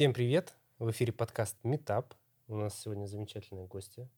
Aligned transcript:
Всем 0.00 0.14
привет! 0.14 0.54
В 0.78 0.90
эфире 0.92 1.12
подкаст 1.12 1.58
Метап. 1.62 2.14
У 2.48 2.56
нас 2.56 2.80
сегодня 2.80 3.04
замечательные 3.04 3.66
гости. 3.66 4.08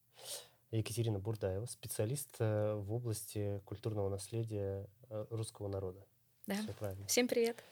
Екатерина 0.70 1.18
Бурдаева, 1.18 1.66
специалист 1.66 2.28
э, 2.38 2.74
в 2.74 2.92
области 2.92 3.60
культурного 3.64 4.08
наследия 4.08 4.88
э, 5.10 5.26
русского 5.30 5.66
народа. 5.66 6.06
Да. 6.46 6.54
Все 6.54 6.72
правильно. 6.74 7.04
Всем 7.08 7.26
привет. 7.26 7.64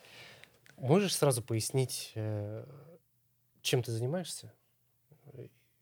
Можешь 0.76 1.14
сразу 1.14 1.40
пояснить, 1.40 2.10
э, 2.16 2.66
чем 3.62 3.80
ты 3.80 3.92
занимаешься 3.92 4.52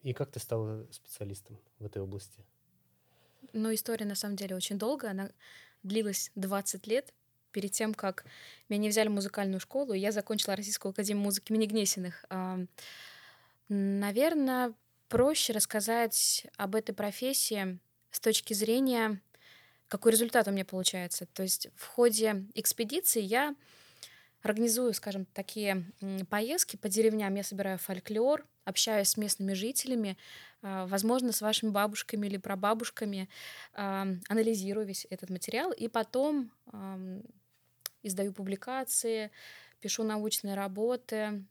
и 0.03 0.13
как 0.13 0.31
ты 0.31 0.39
стала 0.39 0.87
специалистом 0.91 1.59
в 1.79 1.87
этой 1.87 2.03
области? 2.03 2.45
Ну, 3.55 3.73
история 3.73 4.05
на 4.05 4.17
самом 4.17 4.37
деле 4.37 4.55
очень 4.55 4.79
долгая. 4.79 5.13
Она 5.13 5.31
длилась 5.83 6.31
20 6.35 6.87
лет. 6.89 7.15
Перед 7.53 7.73
тем, 7.73 7.95
как 7.95 8.25
меня 8.69 8.83
не 8.83 8.89
взяли 8.89 9.09
в 9.09 9.13
музыкальную 9.13 9.61
школу, 9.61 9.93
я 9.93 10.13
закончила 10.13 10.55
Российскую 10.57 10.91
академию 10.91 11.25
музыки 11.25 11.51
имени 11.51 11.67
Гнесиных. 11.67 12.25
Наверное, 13.69 14.75
проще 15.09 15.53
рассказать 15.53 16.47
об 16.57 16.75
этой 16.75 16.95
профессии 16.95 17.79
с 18.11 18.21
точки 18.21 18.55
зрения, 18.55 19.21
какой 19.89 20.13
результат 20.13 20.49
у 20.49 20.51
меня 20.51 20.65
получается. 20.65 21.27
То 21.27 21.43
есть 21.43 21.69
в 21.75 21.87
ходе 21.87 22.47
экспедиции 22.55 23.23
я 23.23 23.55
организую, 24.43 24.95
скажем, 24.95 25.27
такие 25.27 25.85
поездки 26.31 26.77
по 26.77 26.89
деревням. 26.89 27.35
Я 27.35 27.43
собираю 27.43 27.79
фольклор, 27.79 28.47
общаюсь 28.65 29.09
с 29.09 29.17
местными 29.17 29.55
жителями, 29.55 30.17
а, 30.63 30.87
возможно, 30.87 31.33
с 31.33 31.41
вашими 31.41 31.71
бабушками 31.71 32.27
или 32.27 32.37
прабабушками, 32.37 33.29
анализирую 33.73 34.87
весь 34.87 35.07
этот 35.11 35.31
материал 35.31 35.73
и 35.73 35.89
потом 35.89 36.53
издаю 38.03 38.33
публикации, 38.33 39.31
пишу 39.81 40.03
научные 40.03 40.55
работы. 40.55 41.45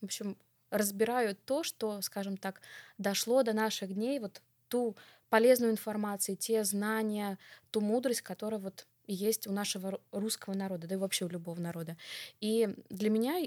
В 0.00 0.04
общем, 0.06 0.36
разбираю 0.70 1.36
то, 1.36 1.62
что, 1.62 2.00
скажем 2.02 2.36
так, 2.36 2.62
дошло 2.98 3.42
до 3.42 3.52
наших 3.52 3.92
дней, 3.94 4.18
вот 4.18 4.40
ту 4.68 4.96
полезную 5.28 5.72
информацию, 5.72 6.36
те 6.36 6.64
знания, 6.64 7.38
ту 7.70 7.80
мудрость, 7.80 8.22
которая 8.22 8.60
вот 8.60 8.86
есть 9.06 9.46
у 9.46 9.52
нашего 9.52 10.00
русского 10.12 10.54
народа, 10.54 10.86
да 10.86 10.94
и 10.94 10.98
вообще 10.98 11.24
у 11.24 11.28
любого 11.28 11.58
народа. 11.58 11.96
И 12.40 12.68
для 12.88 13.10
меня, 13.10 13.38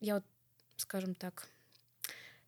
я 0.00 0.16
вот, 0.16 0.24
скажем 0.76 1.14
так, 1.14 1.48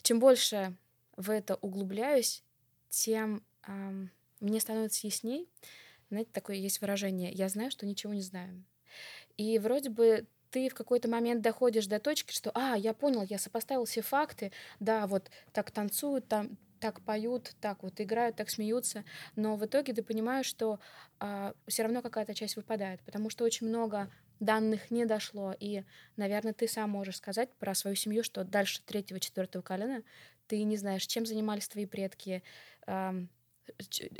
чем 0.02 0.20
больше 0.20 0.76
в 1.16 1.30
это 1.30 1.56
углубляюсь, 1.56 2.42
тем 2.88 3.42
эм, 3.66 4.10
мне 4.40 4.60
становится 4.60 5.06
ясней. 5.06 5.48
Знаете, 6.10 6.30
такое 6.32 6.56
есть 6.56 6.80
выражение 6.80 7.32
«я 7.32 7.48
знаю, 7.48 7.70
что 7.70 7.86
ничего 7.86 8.14
не 8.14 8.22
знаю». 8.22 8.64
И 9.38 9.58
вроде 9.58 9.90
бы 9.90 10.28
ты 10.50 10.68
в 10.68 10.74
какой-то 10.74 11.08
момент 11.08 11.42
доходишь 11.42 11.86
до 11.86 12.00
точки, 12.00 12.32
что, 12.34 12.50
а, 12.54 12.76
я 12.76 12.94
понял, 12.94 13.22
я 13.22 13.38
сопоставил 13.38 13.86
все 13.86 14.02
факты, 14.02 14.52
да, 14.80 15.06
вот 15.06 15.30
так 15.52 15.70
танцуют, 15.70 16.28
там, 16.28 16.58
так 16.80 17.00
поют, 17.02 17.54
так 17.60 17.82
вот 17.82 18.00
играют, 18.00 18.36
так 18.36 18.50
смеются, 18.50 19.04
но 19.36 19.56
в 19.56 19.66
итоге 19.66 19.94
ты 19.94 20.02
понимаешь, 20.02 20.46
что 20.46 20.80
а, 21.20 21.54
все 21.66 21.82
равно 21.84 22.02
какая-то 22.02 22.34
часть 22.34 22.56
выпадает, 22.56 23.00
потому 23.02 23.30
что 23.30 23.44
очень 23.44 23.68
много 23.68 24.10
данных 24.40 24.90
не 24.90 25.04
дошло, 25.06 25.54
и, 25.58 25.84
наверное, 26.16 26.52
ты 26.54 26.68
сам 26.68 26.90
можешь 26.90 27.16
сказать 27.16 27.50
про 27.58 27.74
свою 27.74 27.96
семью, 27.96 28.22
что 28.22 28.44
дальше 28.44 28.82
третьего, 28.84 29.20
четвертого 29.20 29.62
колена 29.62 30.02
ты 30.46 30.62
не 30.62 30.76
знаешь, 30.78 31.06
чем 31.06 31.26
занимались 31.26 31.68
твои 31.68 31.86
предки, 31.86 32.42
а, 32.86 33.14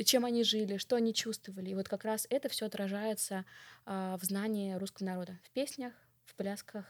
чем 0.05 0.25
они 0.25 0.45
жили, 0.45 0.77
что 0.77 0.97
они 0.97 1.15
чувствовали. 1.15 1.71
И 1.71 1.75
вот 1.75 1.89
как 1.89 2.05
раз 2.05 2.27
это 2.31 2.49
все 2.49 2.67
отражается 2.67 3.45
а, 3.87 4.17
в 4.19 4.25
знании 4.25 4.75
русского 4.75 5.07
народа, 5.07 5.39
в 5.45 5.51
песнях, 5.51 5.93
в 6.25 6.35
плясках, 6.35 6.85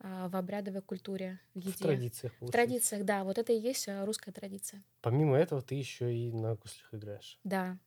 а, 0.00 0.28
в 0.28 0.36
обрядовой 0.36 0.82
культуре, 0.82 1.40
в 1.54 1.58
еде. 1.58 1.72
В 1.72 1.78
традициях. 1.78 2.32
В 2.40 2.50
традициях, 2.50 3.04
да. 3.04 3.24
Вот 3.24 3.38
это 3.38 3.52
и 3.52 3.58
есть 3.58 3.88
а, 3.88 4.04
русская 4.04 4.32
традиция. 4.32 4.82
Помимо 5.00 5.36
этого, 5.36 5.62
ты 5.62 5.74
еще 5.74 6.14
и 6.14 6.32
на 6.32 6.56
гуслях 6.56 6.92
играешь. 6.92 7.38
Да. 7.44 7.78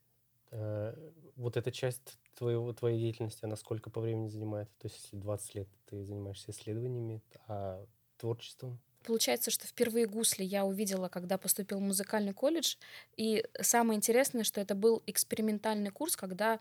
Э, 0.52 0.96
вот 1.36 1.58
эта 1.58 1.72
часть 1.72 2.18
твоего, 2.36 2.72
твоей 2.74 3.00
деятельности, 3.00 3.46
она 3.46 3.56
сколько 3.56 3.90
по 3.90 4.02
времени 4.02 4.28
занимает? 4.28 4.70
То 4.78 4.88
есть, 4.88 5.04
если 5.04 5.18
20 5.18 5.56
лет 5.56 5.68
ты 5.86 6.04
занимаешься 6.04 6.52
исследованиями, 6.52 7.22
а 7.48 7.86
творчеством? 8.18 8.80
Получается, 9.08 9.52
что 9.52 9.66
впервые 9.66 10.06
гусли 10.06 10.44
я 10.44 10.66
увидела, 10.66 11.08
когда 11.08 11.38
поступил 11.38 11.78
в 11.78 11.82
музыкальный 11.82 12.34
колледж. 12.34 12.76
И 13.16 13.42
самое 13.62 13.96
интересное, 13.96 14.44
что 14.44 14.60
это 14.60 14.76
был 14.76 15.02
экспериментальный 15.08 15.92
курс, 15.92 16.18
когда 16.18 16.60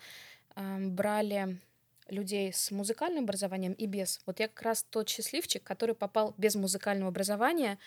э, 0.54 0.78
брали 0.78 1.58
людей 2.08 2.52
с 2.52 2.70
музыкальным 2.70 3.24
образованием 3.24 3.72
и 3.72 3.86
без. 3.86 4.20
Вот 4.26 4.38
я 4.38 4.46
как 4.46 4.62
раз 4.62 4.86
тот 4.88 5.08
счастливчик, 5.08 5.64
который 5.64 5.96
попал 5.96 6.34
без 6.38 6.54
музыкального 6.54 7.08
образования. 7.08 7.80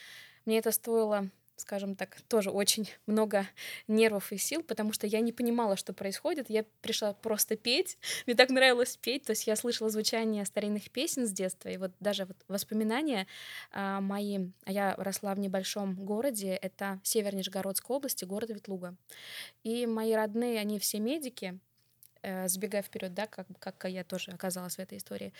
Мне 0.44 0.58
это 0.58 0.74
стоило 0.74 1.30
скажем 1.60 1.96
так, 1.96 2.22
тоже 2.28 2.50
очень 2.52 2.90
много 3.06 3.48
нервов 3.88 4.32
и 4.32 4.38
сил, 4.38 4.64
потому 4.64 4.94
что 4.94 5.08
я 5.08 5.20
не 5.20 5.32
понимала, 5.32 5.76
что 5.76 5.94
происходит. 5.94 6.50
Я 6.50 6.66
пришла 6.82 7.14
просто 7.14 7.56
петь. 7.56 7.98
Мне 8.26 8.36
так 8.36 8.50
нравилось 8.50 8.98
петь. 8.98 9.24
То 9.24 9.32
есть 9.32 9.48
я 9.48 9.56
слышала 9.56 9.90
звучание 9.90 10.46
старинных 10.46 10.90
песен 10.90 11.28
с 11.28 11.32
детства. 11.32 11.70
И 11.70 11.78
вот 11.78 11.92
даже 12.00 12.26
вот 12.26 12.38
воспоминания 12.48 13.28
а, 13.72 14.02
мои... 14.02 14.40
Я 14.66 14.96
росла 14.98 15.34
в 15.36 15.40
небольшом 15.40 15.96
городе. 15.96 16.54
Это 16.54 17.00
север 17.04 17.36
Нижегородской 17.36 17.96
области, 17.96 18.26
город 18.26 18.50
Ветлуга. 18.50 18.96
И 19.64 19.86
мои 19.86 20.14
родные, 20.14 20.60
они 20.60 20.80
все 20.80 21.00
медики. 21.00 21.60
Э, 22.22 22.48
сбегая 22.50 22.82
вперед, 22.82 23.14
да, 23.14 23.28
как, 23.28 23.48
как 23.60 23.86
я 23.90 24.04
тоже 24.04 24.32
оказалась 24.32 24.76
в 24.76 24.80
этой 24.80 24.98
истории. 24.98 25.34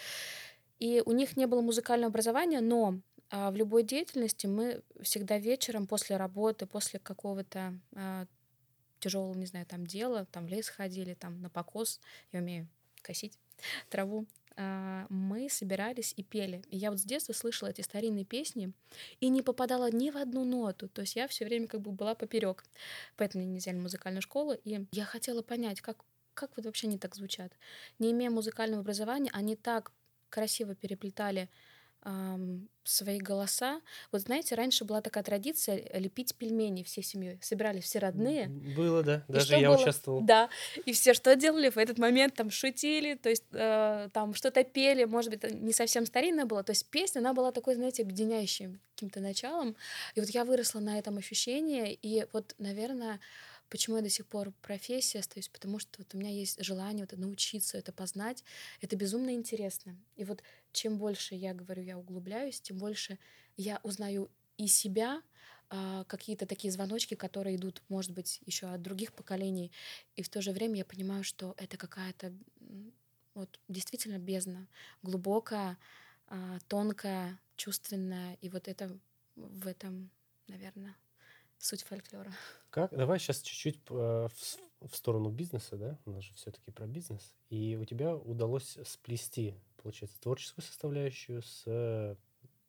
И 0.80 1.04
у 1.06 1.12
них 1.12 1.36
не 1.36 1.46
было 1.46 1.62
музыкального 1.62 2.10
образования, 2.10 2.62
но 2.62 2.90
а 2.90 3.02
в 3.32 3.56
любой 3.56 3.84
деятельности 3.84 4.48
мы 4.48 4.82
всегда 5.02 5.38
вечером 5.38 5.88
после 5.88 6.18
работы, 6.18 6.66
после 6.66 7.00
какого-то 7.00 7.78
а, 7.96 8.26
тяжелого, 9.00 9.34
не 9.36 9.46
знаю, 9.46 9.66
там 9.66 9.86
дела, 9.86 10.26
там 10.32 10.48
в 10.48 10.50
лес 10.50 10.68
ходили, 10.70 11.14
там 11.14 11.42
на 11.42 11.50
покос, 11.50 12.00
я 12.32 12.40
умею 12.40 12.68
косить 13.02 13.38
траву, 13.90 14.26
а, 14.56 15.06
мы 15.10 15.50
собирались 15.50 16.14
и 16.18 16.24
пели. 16.24 16.62
И 16.70 16.78
я 16.78 16.92
вот 16.92 17.00
с 17.00 17.04
детства 17.04 17.34
слышала 17.34 17.70
эти 17.70 17.82
старинные 17.82 18.26
песни 18.26 18.74
и 19.20 19.30
не 19.30 19.42
попадала 19.42 19.90
ни 19.92 20.10
в 20.10 20.18
одну 20.18 20.44
ноту. 20.44 20.90
То 20.90 21.02
есть 21.02 21.16
я 21.16 21.28
все 21.28 21.46
время 21.46 21.68
как 21.68 21.82
бы 21.82 21.92
была 21.92 22.14
поперек. 22.16 22.66
Поэтому 23.16 23.44
мне 23.44 23.54
не 23.54 23.60
взяли 23.60 23.78
музыкальную 23.78 24.22
школу. 24.22 24.54
И 24.66 24.86
я 24.92 25.06
хотела 25.06 25.42
понять, 25.42 25.82
как 25.82 26.04
как 26.34 26.56
вот 26.56 26.66
вообще 26.66 26.88
они 26.88 26.98
так 26.98 27.16
звучат? 27.16 27.52
Не 28.00 28.12
имея 28.12 28.30
музыкального 28.30 28.82
образования, 28.82 29.30
они 29.34 29.58
так 29.58 29.92
красиво 30.30 30.74
переплетали 30.74 31.50
свои 32.84 33.20
голоса. 33.20 33.82
Вот 34.12 34.22
знаете, 34.22 34.56
раньше 34.56 34.84
была 34.84 35.02
такая 35.02 35.24
традиция 35.24 35.84
лепить 35.94 36.36
пельмени 36.36 36.84
всей 36.84 37.04
семьей. 37.04 37.38
Собирались 37.42 37.84
все 37.84 38.00
родные. 38.00 38.48
Было, 38.48 39.04
да. 39.04 39.24
И 39.28 39.32
Даже 39.34 39.58
я 39.58 39.70
было? 39.70 39.82
участвовал. 39.82 40.22
Да. 40.22 40.50
И 40.86 40.94
все 40.94 41.14
что 41.14 41.36
делали 41.36 41.70
в 41.70 41.78
этот 41.78 42.00
момент? 42.00 42.34
Там 42.36 42.50
шутили, 42.50 43.14
то 43.14 43.30
есть 43.30 43.46
э, 43.52 44.10
там 44.12 44.34
что-то 44.34 44.64
пели. 44.64 45.04
Может 45.04 45.30
быть, 45.30 45.44
не 45.54 45.74
совсем 45.74 46.06
старинное 46.06 46.46
было. 46.46 46.64
То 46.64 46.72
есть 46.72 46.90
песня, 46.90 47.20
она 47.20 47.34
была 47.34 47.52
такой, 47.52 47.76
знаете, 47.76 48.04
объединяющим 48.04 48.80
каким-то 48.96 49.20
началом. 49.20 49.76
И 50.16 50.20
вот 50.20 50.30
я 50.30 50.44
выросла 50.44 50.80
на 50.80 50.98
этом 50.98 51.18
ощущении. 51.18 51.98
И 52.02 52.26
вот, 52.34 52.56
наверное, 52.58 53.20
Почему 53.70 53.98
я 53.98 54.02
до 54.02 54.10
сих 54.10 54.26
пор 54.26 54.52
профессия 54.62 55.20
остаюсь? 55.20 55.50
Потому 55.50 55.80
что 55.80 56.00
вот 56.00 56.14
у 56.14 56.18
меня 56.18 56.32
есть 56.32 56.64
желание 56.64 57.06
вот 57.10 57.18
научиться 57.18 57.78
это 57.78 57.92
познать. 57.92 58.44
Это 58.82 58.96
безумно 58.96 59.32
интересно. 59.32 59.96
И 60.16 60.24
вот 60.24 60.42
чем 60.72 60.98
больше 60.98 61.36
я 61.36 61.54
говорю, 61.54 61.84
я 61.84 61.98
углубляюсь, 61.98 62.62
тем 62.62 62.78
больше 62.78 63.20
я 63.58 63.80
узнаю 63.84 64.30
и 64.58 64.68
себя, 64.68 65.22
а, 65.70 66.04
какие-то 66.06 66.48
такие 66.48 66.72
звоночки, 66.72 67.14
которые 67.14 67.56
идут, 67.56 67.84
может 67.90 68.12
быть, 68.12 68.42
еще 68.46 68.68
от 68.68 68.82
других 68.82 69.14
поколений. 69.14 69.72
И 70.16 70.24
в 70.24 70.30
то 70.30 70.42
же 70.42 70.52
время 70.52 70.78
я 70.78 70.86
понимаю, 70.86 71.24
что 71.24 71.54
это 71.58 71.78
какая-то 71.78 72.34
вот 73.36 73.60
действительно 73.68 74.18
бездна, 74.18 74.68
глубокая, 75.04 75.78
а, 76.28 76.58
тонкая, 76.68 77.40
чувственная. 77.56 78.38
И 78.42 78.50
вот 78.50 78.68
это 78.68 78.98
в 79.36 79.68
этом, 79.68 80.10
наверное, 80.48 80.96
суть 81.60 81.84
фольклора. 81.84 82.32
Как? 82.70 82.92
Давай 82.92 83.20
сейчас 83.20 83.42
чуть-чуть 83.42 83.80
э, 83.90 84.28
в, 84.82 84.96
сторону 84.96 85.30
бизнеса, 85.30 85.78
да? 85.78 86.00
У 86.06 86.12
нас 86.12 86.24
же 86.24 86.34
все-таки 86.34 86.72
про 86.72 86.88
бизнес. 86.88 87.36
И 87.50 87.76
у 87.76 87.86
тебя 87.86 88.16
удалось 88.16 88.78
сплести, 88.86 89.56
получается, 89.84 90.20
творческую 90.20 90.64
составляющую 90.64 91.42
с, 91.42 92.18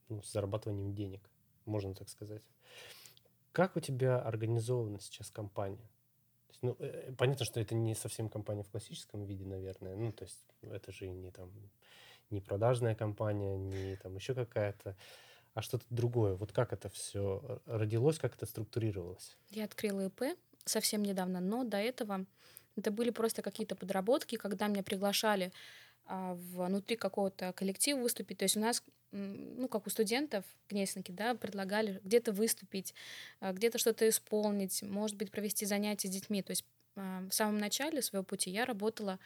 ну, 0.09 0.23
с 0.23 0.33
зарабатыванием 0.33 0.95
денег, 0.95 1.23
можно 1.65 1.95
так 1.95 2.09
сказать. 2.09 2.43
Как 3.53 3.77
у 3.77 3.81
тебя 3.81 4.21
организована 4.21 5.01
сейчас 5.01 5.31
компания? 5.31 5.89
есть, 6.61 6.63
ну, 6.63 6.77
э, 6.79 7.13
понятно, 7.17 7.45
что 7.45 7.61
это 7.61 7.75
не 7.75 7.95
совсем 7.95 8.29
компания 8.29 8.63
в 8.63 8.71
классическом 8.71 9.25
виде, 9.25 9.45
наверное. 9.45 9.97
Ну, 9.97 10.13
то 10.13 10.25
есть 10.25 10.45
это 10.63 10.93
же 10.93 11.09
не 11.09 11.31
там 11.31 11.51
не 12.31 12.41
продажная 12.41 12.95
компания, 12.95 13.57
не 13.57 13.97
там 13.97 14.15
еще 14.15 14.35
какая-то 14.35 14.97
а 15.55 15.63
что-то 15.63 15.85
другое. 15.91 16.35
Вот 16.35 16.53
как 16.53 16.73
это 16.73 16.89
все 16.89 17.61
родилось, 17.67 18.19
как 18.19 18.35
это 18.37 18.47
структурировалось? 18.47 19.37
Я 19.51 19.65
открыла 19.65 20.07
ИП 20.07 20.37
совсем 20.65 21.03
недавно, 21.03 21.41
но 21.41 21.65
до 21.65 21.79
этого 21.79 22.27
это 22.77 22.91
были 22.91 23.11
просто 23.11 23.43
какие-то 23.43 23.75
подработки, 23.75 24.37
когда 24.37 24.69
меня 24.69 24.83
приглашали 24.83 25.53
а, 26.07 26.35
внутри 26.35 26.97
какого-то 26.97 27.53
коллектива 27.53 28.01
выступить. 28.01 28.39
То 28.39 28.45
есть 28.45 28.57
у 28.57 28.61
нас, 28.61 28.83
ну, 29.13 29.69
как 29.69 29.87
у 29.87 29.91
студентов 29.91 30.45
Гнесинки, 30.69 31.13
да, 31.13 31.35
предлагали 31.35 32.01
где-то 32.05 32.33
выступить, 32.33 32.95
а, 33.41 33.53
где-то 33.53 33.79
что-то 33.79 34.09
исполнить, 34.09 34.83
может 34.83 35.17
быть, 35.17 35.31
провести 35.31 35.67
занятия 35.67 36.09
с 36.09 36.11
детьми. 36.11 36.43
То 36.43 36.53
есть 36.53 36.65
а, 36.97 37.23
в 37.29 37.35
самом 37.35 37.59
начале 37.59 38.03
своего 38.03 38.25
пути 38.25 38.51
я 38.51 38.65
работала 38.65 39.19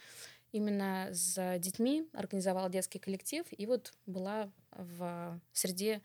именно 0.54 1.08
с 1.10 1.58
детьми, 1.58 2.08
организовала 2.12 2.70
детский 2.70 3.00
коллектив 3.00 3.44
и 3.50 3.66
вот 3.66 3.92
была 4.06 4.52
в 4.70 5.40
среде, 5.52 6.00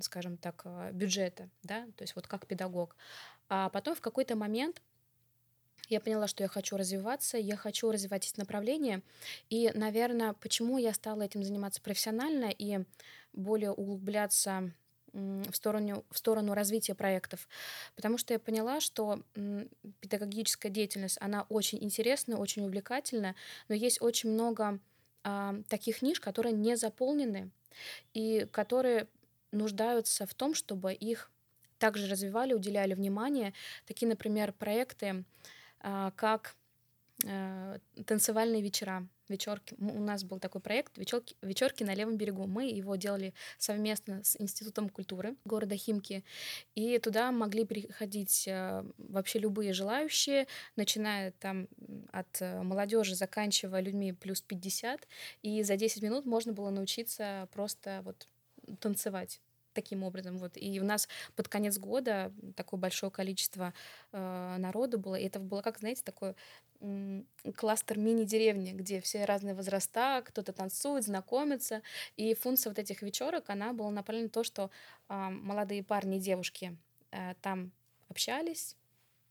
скажем 0.00 0.36
так, 0.36 0.66
бюджета, 0.92 1.48
да, 1.62 1.86
то 1.96 2.02
есть 2.02 2.16
вот 2.16 2.26
как 2.26 2.46
педагог. 2.48 2.96
А 3.48 3.68
потом 3.68 3.94
в 3.94 4.00
какой-то 4.00 4.34
момент 4.34 4.82
я 5.88 6.00
поняла, 6.00 6.26
что 6.26 6.42
я 6.42 6.48
хочу 6.48 6.76
развиваться, 6.76 7.38
я 7.38 7.56
хочу 7.56 7.90
развивать 7.92 8.26
эти 8.26 8.38
направления. 8.40 9.02
И, 9.48 9.70
наверное, 9.74 10.32
почему 10.32 10.76
я 10.78 10.92
стала 10.92 11.22
этим 11.22 11.44
заниматься 11.44 11.80
профессионально 11.80 12.50
и 12.50 12.80
более 13.32 13.70
углубляться 13.70 14.74
в 15.12 15.54
сторону, 15.54 16.04
в 16.10 16.18
сторону 16.18 16.54
развития 16.54 16.94
проектов. 16.94 17.48
Потому 17.96 18.18
что 18.18 18.32
я 18.32 18.38
поняла, 18.38 18.80
что 18.80 19.22
педагогическая 20.00 20.70
деятельность, 20.70 21.18
она 21.20 21.46
очень 21.48 21.82
интересная, 21.82 22.36
очень 22.36 22.64
увлекательная, 22.64 23.34
но 23.68 23.74
есть 23.74 24.02
очень 24.02 24.30
много 24.30 24.78
а, 25.24 25.54
таких 25.68 26.02
ниш, 26.02 26.20
которые 26.20 26.52
не 26.52 26.76
заполнены 26.76 27.50
и 28.14 28.46
которые 28.50 29.08
нуждаются 29.52 30.26
в 30.26 30.34
том, 30.34 30.54
чтобы 30.54 30.92
их 30.92 31.30
также 31.78 32.10
развивали, 32.10 32.54
уделяли 32.54 32.94
внимание. 32.94 33.52
Такие, 33.86 34.08
например, 34.08 34.52
проекты, 34.52 35.24
а, 35.80 36.10
как 36.16 36.54
э, 37.24 37.78
танцевальные 38.04 38.62
вечера, 38.62 39.06
вечерки. 39.28 39.74
У 39.78 40.00
нас 40.00 40.24
был 40.24 40.38
такой 40.38 40.60
проект 40.60 40.96
вечерки, 40.98 41.36
вечерки 41.42 41.84
на 41.84 41.94
левом 41.94 42.16
берегу. 42.16 42.46
Мы 42.46 42.70
его 42.70 42.96
делали 42.96 43.34
совместно 43.58 44.22
с 44.24 44.36
Институтом 44.38 44.88
культуры 44.88 45.36
города 45.44 45.76
Химки. 45.76 46.24
И 46.74 46.98
туда 46.98 47.32
могли 47.32 47.64
приходить 47.64 48.46
э, 48.46 48.84
вообще 48.98 49.38
любые 49.38 49.72
желающие, 49.72 50.46
начиная 50.76 51.32
там 51.32 51.68
от 52.12 52.40
э, 52.40 52.62
молодежи, 52.62 53.14
заканчивая 53.14 53.80
людьми 53.80 54.12
плюс 54.12 54.40
50. 54.40 55.06
И 55.42 55.62
за 55.62 55.76
10 55.76 56.02
минут 56.02 56.26
можно 56.26 56.52
было 56.52 56.70
научиться 56.70 57.48
просто 57.52 58.02
вот 58.04 58.26
танцевать 58.80 59.40
таким 59.78 60.02
образом. 60.02 60.38
Вот. 60.38 60.52
И 60.56 60.80
у 60.80 60.84
нас 60.84 61.08
под 61.36 61.48
конец 61.48 61.78
года 61.78 62.32
такое 62.56 62.80
большое 62.80 63.12
количество 63.12 63.72
э, 64.12 64.56
народу 64.58 64.98
было. 64.98 65.14
И 65.14 65.24
это 65.24 65.38
было, 65.38 65.62
как, 65.62 65.78
знаете, 65.78 66.02
такой 66.04 66.30
э, 66.30 66.34
кластер 67.56 67.98
мини-деревни, 67.98 68.72
где 68.72 69.00
все 69.00 69.24
разные 69.24 69.54
возраста, 69.54 70.22
кто-то 70.26 70.52
танцует, 70.52 71.04
знакомится. 71.04 71.82
И 72.16 72.34
функция 72.34 72.70
вот 72.70 72.78
этих 72.78 73.02
вечерок, 73.02 73.50
она 73.50 73.72
была 73.72 73.90
направлена 73.90 74.24
на 74.26 74.30
то, 74.30 74.44
что 74.44 74.70
э, 75.08 75.14
молодые 75.30 75.82
парни 75.82 76.18
и 76.18 76.20
девушки 76.20 76.76
э, 77.10 77.34
там 77.40 77.72
общались, 78.08 78.76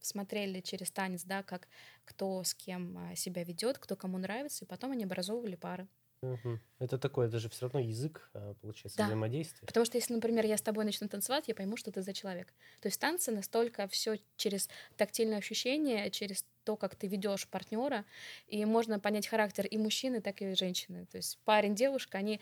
смотрели 0.01 0.61
через 0.61 0.91
танец, 0.91 1.23
да, 1.23 1.43
как 1.43 1.67
кто 2.05 2.43
с 2.43 2.53
кем 2.53 3.11
э, 3.11 3.15
себя 3.15 3.43
ведет, 3.43 3.77
кто 3.77 3.95
кому 3.95 4.17
нравится, 4.17 4.65
и 4.65 4.67
потом 4.67 4.91
они 4.91 5.05
образовывали 5.05 5.55
пары. 5.55 5.87
Мгм. 6.23 6.59
Это 6.79 6.97
такое, 6.97 7.29
даже 7.29 7.47
все 7.49 7.65
равно 7.65 7.79
язык, 7.79 8.29
а, 8.33 8.55
получается, 8.55 8.97
Да. 8.97 9.05
взаимодействия. 9.05 9.67
Потому 9.67 9.85
что 9.85 9.97
если, 9.97 10.13
например, 10.15 10.45
я 10.45 10.57
с 10.57 10.61
тобой 10.61 10.83
начну 10.83 11.07
танцевать, 11.07 11.47
я 11.47 11.53
пойму, 11.53 11.77
что 11.77 11.91
ты 11.91 12.01
за 12.01 12.13
человек. 12.13 12.53
То 12.81 12.87
есть 12.87 12.99
танцы 12.99 13.31
настолько 13.31 13.87
все 13.87 14.17
через 14.35 14.67
тактильное 14.95 15.37
ощущение, 15.37 16.09
через 16.09 16.43
то, 16.67 16.75
как 16.75 16.95
ты 16.95 17.07
ведешь 17.07 17.47
партнера, 17.47 18.03
и 18.49 18.65
можно 18.65 18.99
понять 18.99 19.25
характер 19.25 19.65
и 19.65 19.77
мужчины, 19.77 20.19
так 20.19 20.41
и 20.41 20.53
женщины. 20.53 21.05
То 21.05 21.15
есть 21.15 21.39
парень, 21.45 21.75
девушка, 21.75 22.17
они... 22.17 22.41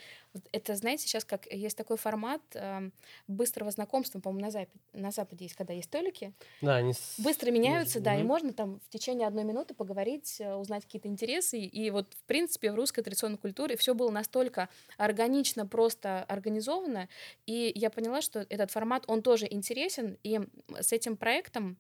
Это, 0.52 0.74
знаете, 0.74 1.04
сейчас 1.04 1.24
как 1.24 1.46
есть 1.54 1.78
такой 1.78 1.98
формат 1.98 2.42
э, 2.56 2.90
быстрого 3.28 3.70
знакомства, 3.70 4.20
по-моему, 4.20 4.46
на 4.46 4.52
Западе, 4.52 4.80
на 4.94 5.12
Западе 5.12 5.46
есть, 5.46 5.56
когда 5.56 5.74
есть 5.74 5.90
столики, 5.90 6.34
Да, 6.64 6.78
они 6.78 6.94
быстро 7.20 7.52
меняются, 7.52 8.00
да, 8.00 8.20
и 8.20 8.24
можно 8.24 8.52
там 8.52 8.80
в 8.80 8.90
течение 8.90 9.28
одной 9.28 9.44
минуты 9.44 9.76
поговорить, 9.76 10.38
э, 10.40 10.56
узнать 10.56 10.86
какие-то 10.86 11.08
интересы. 11.08 11.60
И 11.60 11.92
вот, 11.92 12.12
в 12.16 12.24
принципе, 12.24 12.72
в 12.72 12.76
русской 12.76 13.04
традиционной 13.04 13.38
культуре 13.38 13.78
все 13.78 13.94
было 13.94 14.10
настолько 14.10 14.70
органично, 14.98 15.68
просто 15.68 16.24
организовано. 16.24 17.10
И 17.46 17.72
я 17.76 17.92
поняла, 17.92 18.22
что 18.22 18.40
этот 18.50 18.72
формат, 18.72 19.04
он 19.06 19.22
тоже 19.22 19.46
интересен. 19.48 20.18
И 20.24 20.40
с 20.80 20.92
этим 20.92 21.16
проектом 21.16 21.78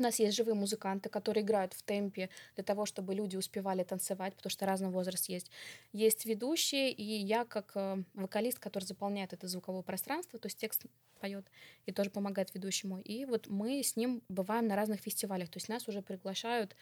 у 0.00 0.02
нас 0.02 0.18
есть 0.18 0.36
живые 0.36 0.54
музыканты, 0.54 1.08
которые 1.08 1.44
играют 1.44 1.74
в 1.74 1.82
темпе 1.82 2.30
для 2.54 2.64
того, 2.64 2.86
чтобы 2.86 3.14
люди 3.14 3.36
успевали 3.36 3.84
танцевать, 3.84 4.34
потому 4.34 4.50
что 4.50 4.66
разный 4.66 4.88
возраст 4.88 5.28
есть. 5.28 5.50
Есть 5.92 6.26
ведущие, 6.26 6.90
и 6.90 7.02
я 7.02 7.44
как 7.44 7.72
э, 7.74 8.02
вокалист, 8.14 8.58
который 8.58 8.84
заполняет 8.84 9.32
это 9.32 9.46
звуковое 9.46 9.82
пространство, 9.82 10.38
то 10.38 10.46
есть 10.46 10.58
текст 10.58 10.86
поет 11.20 11.46
и 11.86 11.92
тоже 11.92 12.10
помогает 12.10 12.52
ведущему. 12.54 12.98
И 13.00 13.26
вот 13.26 13.46
мы 13.48 13.82
с 13.82 13.96
ним 13.96 14.22
бываем 14.28 14.66
на 14.66 14.74
разных 14.74 15.00
фестивалях. 15.00 15.48
То 15.50 15.58
есть 15.58 15.68
нас 15.68 15.86
уже 15.86 16.02
приглашают 16.02 16.74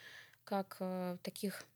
как 0.45 0.77
э, 0.81 1.19
таких 1.23 1.67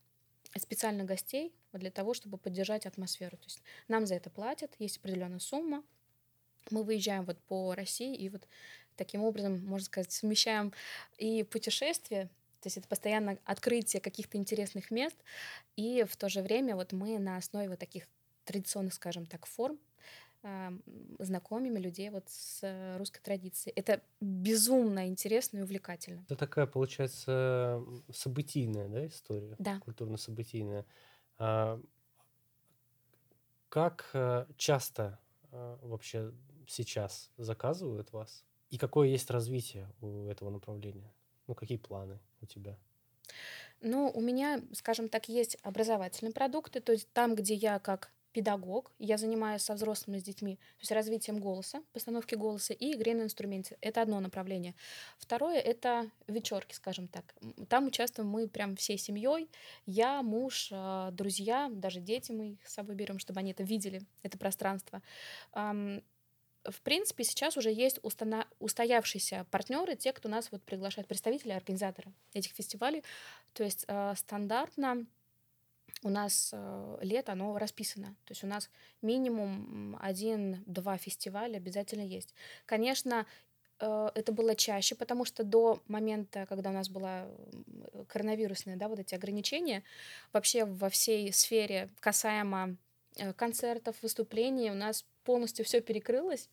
специальных 0.57 1.05
гостей 1.05 1.53
для 1.73 1.91
того, 1.91 2.13
чтобы 2.13 2.37
поддержать 2.37 2.85
атмосферу. 2.85 3.37
То 3.37 3.45
есть 3.45 3.61
нам 3.87 4.05
за 4.05 4.15
это 4.15 4.29
платят, 4.29 4.75
есть 4.79 4.97
определенная 4.97 5.39
сумма. 5.39 5.83
Мы 6.71 6.83
выезжаем 6.83 7.25
вот 7.25 7.37
по 7.39 7.75
России 7.75 8.15
и 8.15 8.29
вот 8.29 8.47
таким 8.95 9.23
образом, 9.23 9.63
можно 9.65 9.85
сказать, 9.85 10.11
совмещаем 10.11 10.73
и 11.17 11.43
путешествие, 11.43 12.29
то 12.61 12.67
есть 12.67 12.77
это 12.77 12.87
постоянно 12.87 13.37
открытие 13.43 14.01
каких-то 14.01 14.37
интересных 14.37 14.89
мест, 14.91 15.17
и 15.75 16.05
в 16.07 16.15
то 16.15 16.29
же 16.29 16.41
время 16.41 16.75
вот 16.75 16.93
мы 16.93 17.19
на 17.19 17.37
основе 17.37 17.69
вот 17.69 17.79
таких 17.79 18.07
традиционных, 18.45 18.93
скажем 18.93 19.25
так, 19.25 19.45
форм 19.45 19.77
а, 20.43 20.73
знакомим 21.19 21.77
людей 21.77 22.09
вот 22.09 22.25
с 22.27 22.97
русской 22.97 23.21
традицией. 23.21 23.73
Это 23.75 24.01
безумно 24.19 25.07
интересно 25.07 25.59
и 25.59 25.61
увлекательно. 25.61 26.21
Это 26.25 26.35
такая, 26.35 26.65
получается, 26.65 27.81
событийная, 28.11 28.87
да, 28.87 29.07
история? 29.07 29.55
Да. 29.59 29.79
Культурно-событийная. 29.79 30.85
А, 31.37 31.81
как 33.69 34.11
э, 34.13 34.45
часто 34.55 35.19
э, 35.51 35.77
вообще 35.81 36.31
сейчас 36.67 37.31
заказывают 37.37 38.11
вас? 38.11 38.45
И 38.73 38.77
какое 38.79 39.09
есть 39.09 39.29
развитие 39.29 39.87
у 40.01 40.25
этого 40.25 40.49
направления? 40.49 41.13
Ну, 41.45 41.53
какие 41.53 41.77
планы 41.77 42.17
у 42.41 42.47
тебя? 42.47 42.75
Ну, 43.81 44.11
у 44.11 44.19
меня, 44.19 44.61
скажем 44.71 45.09
так, 45.09 45.29
есть 45.29 45.57
образовательные 45.61 46.33
продукты, 46.33 46.79
то 46.81 46.91
есть 46.91 47.07
там, 47.13 47.35
где 47.35 47.53
я 47.53 47.77
как 47.77 48.11
педагог, 48.31 48.91
я 48.97 49.17
занимаюсь 49.17 49.61
со 49.61 49.75
взрослыми, 49.75 50.17
с 50.17 50.23
детьми, 50.23 50.55
то 50.55 50.81
есть 50.81 50.91
развитием 50.91 51.39
голоса, 51.39 51.83
постановки 51.93 52.33
голоса 52.33 52.73
и 52.73 52.93
игре 52.93 53.13
на 53.13 53.21
инструменте. 53.21 53.77
Это 53.79 54.01
одно 54.01 54.19
направление. 54.19 54.73
Второе— 55.19 55.59
это 55.59 56.09
вечерки, 56.25 56.73
скажем 56.73 57.07
так. 57.07 57.35
Там 57.69 57.85
участвуем 57.85 58.27
мы 58.27 58.47
прям 58.47 58.75
всей 58.75 58.97
семьей, 58.97 59.51
я, 59.85 60.23
муж, 60.23 60.69
а, 60.71 61.11
друзья, 61.11 61.69
даже 61.71 61.99
дети 61.99 62.31
мы 62.31 62.53
их 62.53 62.67
с 62.67 62.73
собой 62.73 62.95
берем, 62.95 63.19
чтобы 63.19 63.39
они 63.39 63.51
это 63.51 63.61
видели, 63.61 64.01
это 64.23 64.39
пространство. 64.39 65.03
В 66.65 66.81
принципе, 66.81 67.23
сейчас 67.23 67.57
уже 67.57 67.71
есть 67.71 67.99
устоявшиеся 68.59 69.45
партнеры, 69.51 69.95
те, 69.95 70.13
кто 70.13 70.29
нас 70.29 70.51
вот 70.51 70.63
приглашает, 70.63 71.07
представители, 71.07 71.51
организаторы 71.51 72.11
этих 72.33 72.51
фестивалей. 72.51 73.03
То 73.53 73.63
есть 73.63 73.83
э, 73.87 74.13
стандартно 74.15 75.05
у 76.03 76.09
нас 76.09 76.51
э, 76.53 76.97
лето, 77.01 77.33
оно 77.33 77.57
расписано. 77.57 78.15
То 78.25 78.31
есть 78.31 78.43
у 78.43 78.47
нас 78.47 78.69
минимум 79.01 79.97
один-два 80.01 80.97
фестиваля 80.97 81.57
обязательно 81.57 82.03
есть. 82.03 82.33
Конечно, 82.65 83.25
э, 83.79 84.09
это 84.15 84.31
было 84.31 84.55
чаще, 84.55 84.95
потому 84.95 85.25
что 85.25 85.43
до 85.43 85.81
момента, 85.87 86.45
когда 86.45 86.69
у 86.69 86.73
нас 86.73 86.89
была 86.89 87.27
коронавирусные, 88.07 88.75
да, 88.75 88.87
вот 88.87 88.99
эти 88.99 89.15
ограничения, 89.15 89.83
вообще 90.31 90.65
во 90.65 90.89
всей 90.89 91.31
сфере 91.33 91.89
касаемо 91.99 92.77
э, 93.17 93.33
концертов, 93.33 93.95
выступлений 94.01 94.71
у 94.71 94.75
нас 94.75 95.05
полностью 95.23 95.65
все 95.65 95.81
перекрылось. 95.81 96.49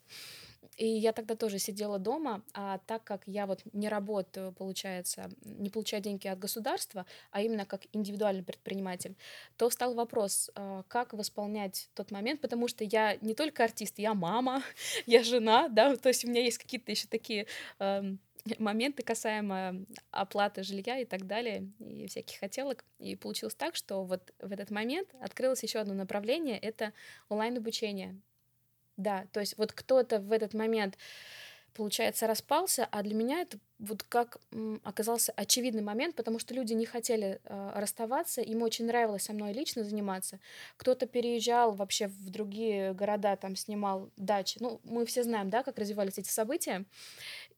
И 0.77 0.87
я 0.87 1.13
тогда 1.13 1.37
тоже 1.37 1.59
сидела 1.59 1.99
дома, 1.99 2.43
а 2.55 2.79
так 2.87 3.05
как 3.05 3.23
я 3.27 3.47
вот 3.47 3.61
не 3.73 3.89
работаю, 3.89 4.53
получается, 4.53 5.31
не 5.43 5.69
получаю 5.69 6.03
деньги 6.03 6.27
от 6.27 6.39
государства, 6.39 7.05
а 7.31 7.43
именно 7.43 7.67
как 7.67 7.83
индивидуальный 7.93 8.43
предприниматель, 8.43 9.15
то 9.59 9.69
встал 9.69 9.95
вопрос, 9.95 10.51
а, 10.55 10.85
как 10.89 11.13
восполнять 11.13 11.91
тот 11.95 12.11
момент, 12.11 12.41
потому 12.41 12.67
что 12.67 12.85
я 12.85 13.17
не 13.17 13.35
только 13.35 13.65
артист, 13.65 13.99
я 13.99 14.15
мама, 14.15 14.63
я 15.07 15.23
жена, 15.23 15.69
да, 15.69 15.97
то 15.97 16.09
есть 16.09 16.25
у 16.25 16.29
меня 16.29 16.43
есть 16.43 16.59
какие-то 16.59 16.91
еще 16.91 17.07
такие 17.09 17.47
эм, 17.79 18.19
моменты 18.59 19.03
касаемо 19.03 19.85
оплаты 20.11 20.63
жилья 20.63 20.99
и 20.99 21.05
так 21.05 21.27
далее, 21.27 21.71
и 21.79 22.07
всяких 22.07 22.39
хотелок. 22.39 22.85
И 22.99 23.17
получилось 23.17 23.55
так, 23.55 23.77
что 23.77 24.05
вот 24.05 24.33
в 24.39 24.51
этот 24.51 24.71
момент 24.71 25.15
открылось 25.21 25.63
еще 25.63 25.81
одно 25.81 25.95
направление— 25.95 26.59
это 26.61 26.93
онлайн-обучение. 27.29 28.21
Да, 29.01 29.27
то 29.33 29.41
есть 29.41 29.57
вот 29.59 29.73
кто-то 29.73 30.21
в 30.21 30.33
этот 30.33 30.55
момент 30.55 30.97
получается, 31.75 32.27
распался, 32.27 32.87
а 32.91 33.03
для 33.03 33.15
меня 33.15 33.41
это 33.41 33.59
вот 33.79 34.03
как 34.03 34.39
оказался 34.83 35.33
очевидный 35.37 35.83
момент, 35.83 36.15
потому 36.15 36.39
что 36.39 36.53
люди 36.53 36.75
не 36.75 36.85
хотели 36.85 37.41
э, 37.45 37.73
расставаться, 37.75 38.43
им 38.43 38.63
очень 38.63 38.87
нравилось 38.87 39.23
со 39.23 39.33
мной 39.33 39.53
лично 39.53 39.85
заниматься. 39.85 40.39
Кто-то 40.77 41.07
переезжал 41.07 41.73
вообще 41.73 42.09
в 42.09 42.31
другие 42.31 42.93
города, 42.93 43.37
там 43.37 43.57
снимал 43.57 44.11
дачи. 44.17 44.59
Ну, 44.61 44.81
мы 44.85 45.07
все 45.07 45.23
знаем, 45.23 45.49
да, 45.49 45.63
как 45.63 45.79
развивались 45.79 46.19
эти 46.19 46.29
события. 46.29 46.85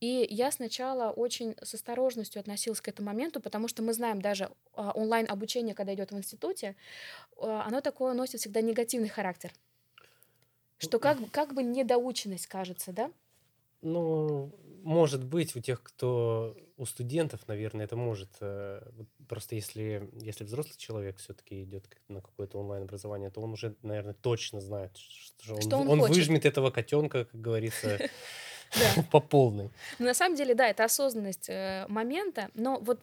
И 0.00 0.26
я 0.30 0.52
сначала 0.52 1.10
очень 1.10 1.56
с 1.62 1.74
осторожностью 1.74 2.40
относилась 2.40 2.80
к 2.80 2.88
этому 2.88 3.06
моменту, 3.06 3.40
потому 3.40 3.66
что 3.66 3.82
мы 3.82 3.92
знаем 3.92 4.20
даже 4.20 4.44
э, 4.44 4.90
онлайн-обучение, 4.94 5.74
когда 5.74 5.94
идет 5.94 6.12
в 6.12 6.16
институте, 6.16 6.76
э, 7.38 7.62
оно 7.66 7.80
такое 7.80 8.14
носит 8.14 8.40
всегда 8.40 8.60
негативный 8.60 9.08
характер. 9.08 9.52
Что 10.82 10.98
как, 10.98 11.18
как 11.30 11.54
бы 11.54 11.62
недоученность 11.62 12.46
кажется, 12.46 12.92
да? 12.92 13.10
Ну, 13.82 14.52
может 14.82 15.24
быть, 15.24 15.56
у 15.56 15.60
тех, 15.60 15.82
кто 15.82 16.56
у 16.76 16.86
студентов, 16.86 17.46
наверное, 17.48 17.84
это 17.84 17.96
может. 17.96 18.30
Э, 18.40 18.80
просто 19.28 19.54
если, 19.54 20.08
если 20.20 20.44
взрослый 20.44 20.76
человек 20.76 21.18
все-таки 21.18 21.62
идет 21.62 21.84
на 22.08 22.20
какое-то 22.20 22.58
онлайн-образование, 22.58 23.30
то 23.30 23.40
он 23.40 23.52
уже, 23.52 23.76
наверное, 23.82 24.14
точно 24.14 24.60
знает, 24.60 24.96
что 24.96 25.54
он, 25.54 25.62
что 25.62 25.78
он, 25.78 25.88
он 25.88 26.00
выжмет 26.00 26.44
этого 26.46 26.70
котенка, 26.70 27.24
как 27.24 27.40
говорится, 27.40 27.98
по 29.10 29.20
полной. 29.20 29.70
Ну, 29.98 30.06
на 30.06 30.14
самом 30.14 30.36
деле, 30.36 30.54
да, 30.54 30.68
это 30.68 30.84
осознанность 30.84 31.48
э, 31.48 31.86
момента, 31.88 32.50
но 32.54 32.78
вот 32.80 33.00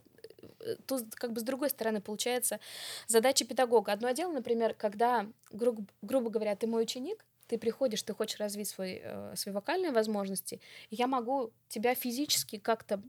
э, 0.62 0.76
тут 0.86 1.14
как 1.16 1.34
бы 1.34 1.40
с 1.40 1.44
другой 1.44 1.70
стороны 1.70 2.02
получается 2.02 2.60
задача 3.08 3.46
педагога. 3.46 3.92
Одно 3.92 4.12
дело, 4.12 4.32
например, 4.32 4.74
когда, 4.74 5.28
гру- 5.52 5.86
грубо 6.02 6.30
говоря, 6.30 6.56
ты 6.56 6.68
мой 6.68 6.84
ученик, 6.84 7.26
ты 7.50 7.58
приходишь, 7.58 8.04
ты 8.04 8.14
хочешь 8.14 8.40
развить 8.40 8.70
свой, 8.70 9.02
э, 9.04 9.36
свои 9.36 9.54
вокальные 9.54 9.92
возможности, 9.92 10.62
я 10.92 11.08
могу 11.08 11.52
тебя 11.70 11.96
физически 11.96 12.58
как-то 12.60 13.04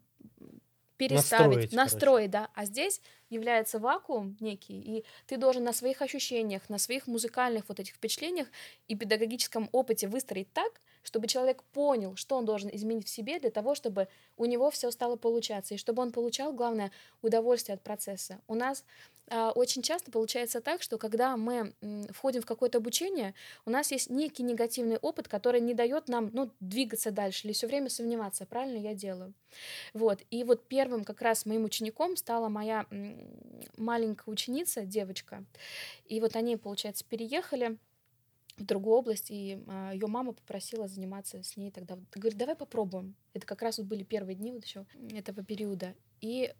переставить, 0.97 1.67
настроить, 1.71 1.73
настроить 1.73 2.31
да. 2.31 2.51
А 2.55 2.65
здесь 2.67 3.01
является 3.31 3.79
вакуум 3.79 4.37
некий, 4.41 4.81
и 4.81 5.05
ты 5.27 5.39
должен 5.39 5.65
на 5.65 5.73
своих 5.73 6.03
ощущениях, 6.03 6.69
на 6.69 6.79
своих 6.79 7.07
музыкальных 7.07 7.69
вот 7.69 7.81
этих 7.81 7.95
впечатлениях 7.95 8.49
и 8.89 8.95
педагогическом 8.97 9.69
опыте 9.73 10.09
выстроить 10.09 10.53
так, 10.53 10.81
чтобы 11.03 11.27
человек 11.27 11.63
понял, 11.73 12.17
что 12.17 12.37
он 12.37 12.45
должен 12.45 12.71
изменить 12.73 13.07
в 13.07 13.11
себе 13.11 13.39
для 13.39 13.51
того, 13.51 13.75
чтобы 13.75 14.09
у 14.37 14.45
него 14.45 14.71
все 14.71 14.91
стало 14.91 15.17
получаться, 15.17 15.75
и 15.75 15.79
чтобы 15.79 16.03
он 16.03 16.13
получал, 16.13 16.53
главное, 16.53 16.91
удовольствие 17.23 17.75
от 17.75 17.83
процесса. 17.83 18.41
У 18.49 18.55
нас 18.55 18.85
а, 19.33 19.53
очень 19.53 19.81
часто 19.81 20.11
получается 20.11 20.61
так, 20.61 20.83
что 20.83 20.99
когда 20.99 21.37
мы 21.37 21.73
входим 22.11 22.43
в 22.43 22.47
какое-то 22.47 22.79
обучение, 22.79 23.35
у 23.65 23.71
нас 23.71 23.93
есть 23.93 24.11
некий 24.11 24.43
негативный 24.43 24.97
опыт, 24.97 25.29
который 25.29 25.61
не 25.61 25.73
дает 25.73 26.09
нам 26.09 26.31
ну, 26.33 26.51
двигаться 26.59 27.13
дальше 27.13 27.47
или 27.47 27.53
все 27.53 27.69
время 27.69 27.91
сомневаться, 27.91 28.45
правильно 28.45 28.79
я 28.79 28.95
делаю. 28.95 29.33
Вот. 29.95 30.21
И 30.31 30.43
вот 30.43 30.67
первым 30.67 31.05
как 31.05 31.23
раз 31.23 31.47
моим 31.47 31.65
учеником 31.65 32.17
стала 32.17 32.49
моя 32.49 32.87
маленькая 33.77 34.31
ученица, 34.31 34.83
девочка. 34.83 35.45
И 36.07 36.21
вот 36.21 36.35
они, 36.35 36.57
получается, 36.57 37.05
переехали 37.09 37.79
в 38.61 38.67
другую 38.67 38.97
область, 38.97 39.31
и 39.31 39.63
а, 39.67 39.93
ее 39.93 40.07
мама 40.07 40.33
попросила 40.33 40.87
заниматься 40.87 41.43
с 41.43 41.57
ней 41.57 41.71
тогда. 41.71 41.99
Говорит, 42.15 42.39
давай 42.39 42.55
попробуем. 42.55 43.17
Это 43.33 43.47
как 43.47 43.63
раз 43.63 43.79
вот 43.79 43.87
были 43.87 44.05
первые 44.05 44.37
дни 44.37 44.53
вот 44.53 44.65
еще 44.65 44.87
этого 45.13 45.43
периода. 45.43 45.95
И 46.21 46.53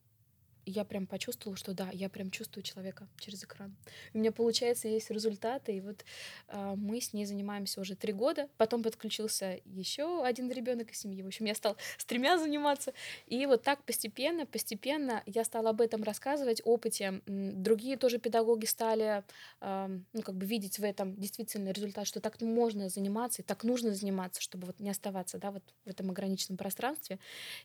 я 0.71 0.85
прям 0.85 1.07
почувствовала, 1.07 1.57
что 1.57 1.75
да, 1.75 1.91
я 1.93 2.09
прям 2.09 2.31
чувствую 2.31 2.63
человека 2.63 3.09
через 3.19 3.45
экран. 3.45 3.77
У 4.15 4.19
меня, 4.19 4.33
получается, 4.33 4.89
есть 4.89 5.11
результаты, 5.11 5.77
и 5.77 5.81
вот 5.81 6.05
э, 6.49 6.75
мы 6.77 7.01
с 7.01 7.13
ней 7.13 7.27
занимаемся 7.27 7.81
уже 7.81 7.95
три 7.97 8.13
года. 8.13 8.49
Потом 8.57 8.83
подключился 8.83 9.61
еще 9.65 10.25
один 10.25 10.51
ребенок 10.51 10.91
из 10.91 10.99
семьи. 10.99 11.23
В 11.23 11.27
общем, 11.27 11.47
я 11.47 11.55
стал 11.55 11.77
с 11.99 12.05
тремя 12.05 12.39
заниматься. 12.39 12.93
И 13.27 13.47
вот 13.47 13.63
так 13.63 13.83
постепенно, 13.85 14.47
постепенно 14.47 15.23
я 15.27 15.45
стала 15.45 15.71
об 15.71 15.81
этом 15.81 16.03
рассказывать, 16.03 16.63
опыте. 16.65 17.23
Другие 17.27 17.97
тоже 17.97 18.19
педагоги 18.19 18.67
стали, 18.67 19.25
э, 19.61 19.99
ну, 20.13 20.23
как 20.23 20.37
бы 20.37 20.47
видеть 20.47 20.79
в 20.79 20.85
этом 20.85 21.17
действительно 21.17 21.71
результат, 21.71 22.07
что 22.07 22.21
так 22.21 22.41
можно 22.41 22.89
заниматься, 22.89 23.43
и 23.43 23.45
так 23.45 23.65
нужно 23.65 23.93
заниматься, 23.95 24.41
чтобы 24.41 24.67
вот 24.67 24.81
не 24.81 24.91
оставаться, 24.91 25.39
да, 25.39 25.51
вот 25.51 25.63
в 25.85 25.89
этом 25.89 26.11
ограниченном 26.11 26.57
пространстве. 26.57 27.19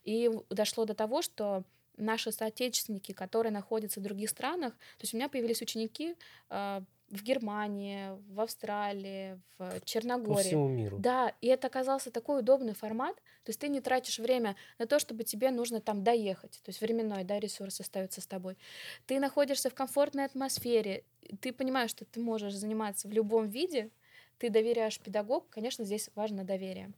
И 0.04 0.30
дошло 0.50 0.86
до 0.86 0.94
того, 0.94 1.22
что 1.22 1.64
наши 1.98 2.32
соотечественники, 2.32 3.12
которые 3.12 3.52
находятся 3.52 4.00
в 4.00 4.04
других 4.04 4.30
странах. 4.30 4.74
То 4.74 5.04
есть 5.04 5.14
у 5.14 5.18
меня 5.18 5.30
появились 5.30 5.62
ученики 5.62 6.16
э, 6.50 6.82
в 7.10 7.24
Германии, 7.24 8.10
в 8.34 8.42
Австралии, 8.42 9.40
в 9.58 9.82
Черногории. 9.86 10.36
По 10.36 10.42
всему 10.42 10.68
миру. 10.68 10.98
Да, 11.00 11.34
и 11.42 11.48
это 11.48 11.68
оказался 11.68 12.12
такой 12.12 12.40
удобный 12.40 12.74
формат. 12.74 13.16
То 13.44 13.50
есть 13.50 13.60
ты 13.60 13.68
не 13.68 13.80
тратишь 13.80 14.20
время 14.20 14.56
на 14.80 14.88
то, 14.88 15.00
чтобы 15.00 15.24
тебе 15.24 15.52
нужно 15.52 15.82
там 15.82 16.04
доехать. 16.04 16.60
То 16.64 16.70
есть 16.70 16.82
временной 16.82 17.24
да, 17.24 17.40
ресурс 17.40 17.80
остается 17.80 18.22
с 18.22 18.28
тобой. 18.28 18.58
Ты 19.06 19.20
находишься 19.20 19.70
в 19.70 19.75
комфортной 19.75 20.25
атмосфере. 20.25 21.04
Ты 21.42 21.54
понимаешь, 21.54 21.92
что 21.92 22.06
ты 22.06 22.20
можешь 22.20 22.56
заниматься 22.56 23.08
в 23.08 23.12
любом 23.12 23.48
виде, 23.48 23.92
ты 24.38 24.50
доверяешь 24.50 25.00
педагогу, 25.00 25.46
конечно, 25.50 25.86
здесь 25.86 26.10
важно 26.15 26.44
доверие. 26.44 26.92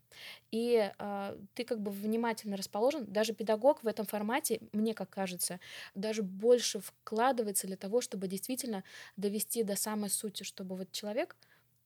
И 0.52 0.92
э, 0.98 1.38
ты 1.54 1.64
как 1.64 1.80
бы 1.80 1.92
внимательно 1.92 2.58
расположен. 2.58 3.06
Даже 3.06 3.34
педагог 3.34 3.84
в 3.84 3.88
этом 3.88 4.06
формате, 4.06 4.60
мне 4.72 4.94
как 4.94 5.10
кажется, 5.10 5.60
даже 5.96 6.24
больше 6.24 6.80
вкладывается 6.80 7.68
для 7.68 7.78
того, 7.78 8.02
чтобы 8.02 8.28
действительно 8.28 8.84
довести 9.16 9.64
до 9.64 9.76
самой 9.76 10.10
сути, 10.10 10.44
чтобы 10.44 10.76
вот 10.76 10.92
человек, 10.92 11.36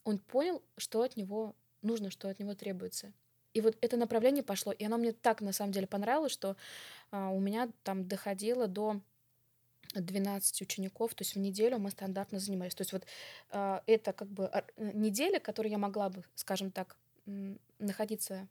он 0.04 0.18
понял, 0.18 0.62
что 0.78 1.02
от 1.02 1.18
него 1.18 1.56
нужно, 1.82 2.12
что 2.12 2.30
от 2.30 2.40
него 2.40 2.56
требуется. 2.56 3.12
И 3.54 3.62
вот 3.62 3.78
это 3.82 3.98
направление 3.98 4.44
пошло, 4.44 4.72
и 4.72 4.86
оно 4.86 4.98
мне 4.98 5.12
так 5.12 5.42
на 5.42 5.52
самом 5.52 5.74
деле 5.74 5.86
понравилось, 5.86 6.32
что 6.32 6.56
э, 7.12 7.28
у 7.28 7.40
меня 7.40 7.70
там 7.84 8.08
доходило 8.08 8.68
до 8.68 9.02
12 9.94 10.62
учеников, 10.62 11.14
то 11.14 11.24
есть 11.24 11.36
в 11.36 11.40
неделю 11.40 11.80
мы 11.80 11.92
стандартно 11.92 12.40
занимались. 12.40 12.76
То 12.76 12.82
есть 12.82 12.94
вот 12.94 13.06
э, 13.52 13.80
это 13.88 14.14
как 14.14 14.28
бы 14.30 14.50
э, 14.52 14.62
неделя, 14.78 15.40
которую 15.40 15.72
я 15.72 15.78
могла 15.78 16.10
бы, 16.10 16.24
скажем 16.36 16.72
так, 16.72 16.98
находиться 17.80 18.48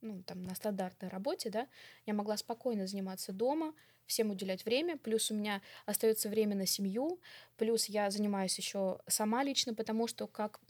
ну, 0.00 0.22
там, 0.22 0.42
на 0.42 0.54
стандартной 0.54 1.08
работе, 1.08 1.50
да, 1.50 1.66
я 2.06 2.14
могла 2.14 2.36
спокойно 2.36 2.86
заниматься 2.86 3.32
дома, 3.32 3.74
всем 4.08 4.30
уделять 4.30 4.64
время, 4.64 4.96
плюс 4.96 5.30
у 5.30 5.34
меня 5.34 5.60
остается 5.86 6.28
время 6.28 6.56
на 6.56 6.66
семью, 6.66 7.20
плюс 7.56 7.86
я 7.86 8.10
занимаюсь 8.10 8.56
еще 8.56 8.98
сама 9.06 9.44
лично, 9.44 9.74
потому 9.74 10.06
что 10.08 10.26
как 10.26 10.60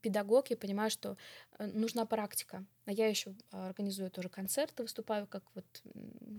педагог 0.00 0.48
я 0.48 0.56
понимаю, 0.56 0.90
что 0.90 1.16
э, 1.58 1.66
нужна 1.66 2.06
практика. 2.06 2.64
А 2.86 2.92
я 2.92 3.06
еще 3.06 3.34
организую 3.50 4.10
тоже 4.10 4.28
концерты, 4.28 4.82
выступаю 4.82 5.26
как 5.26 5.44
вот 5.54 5.66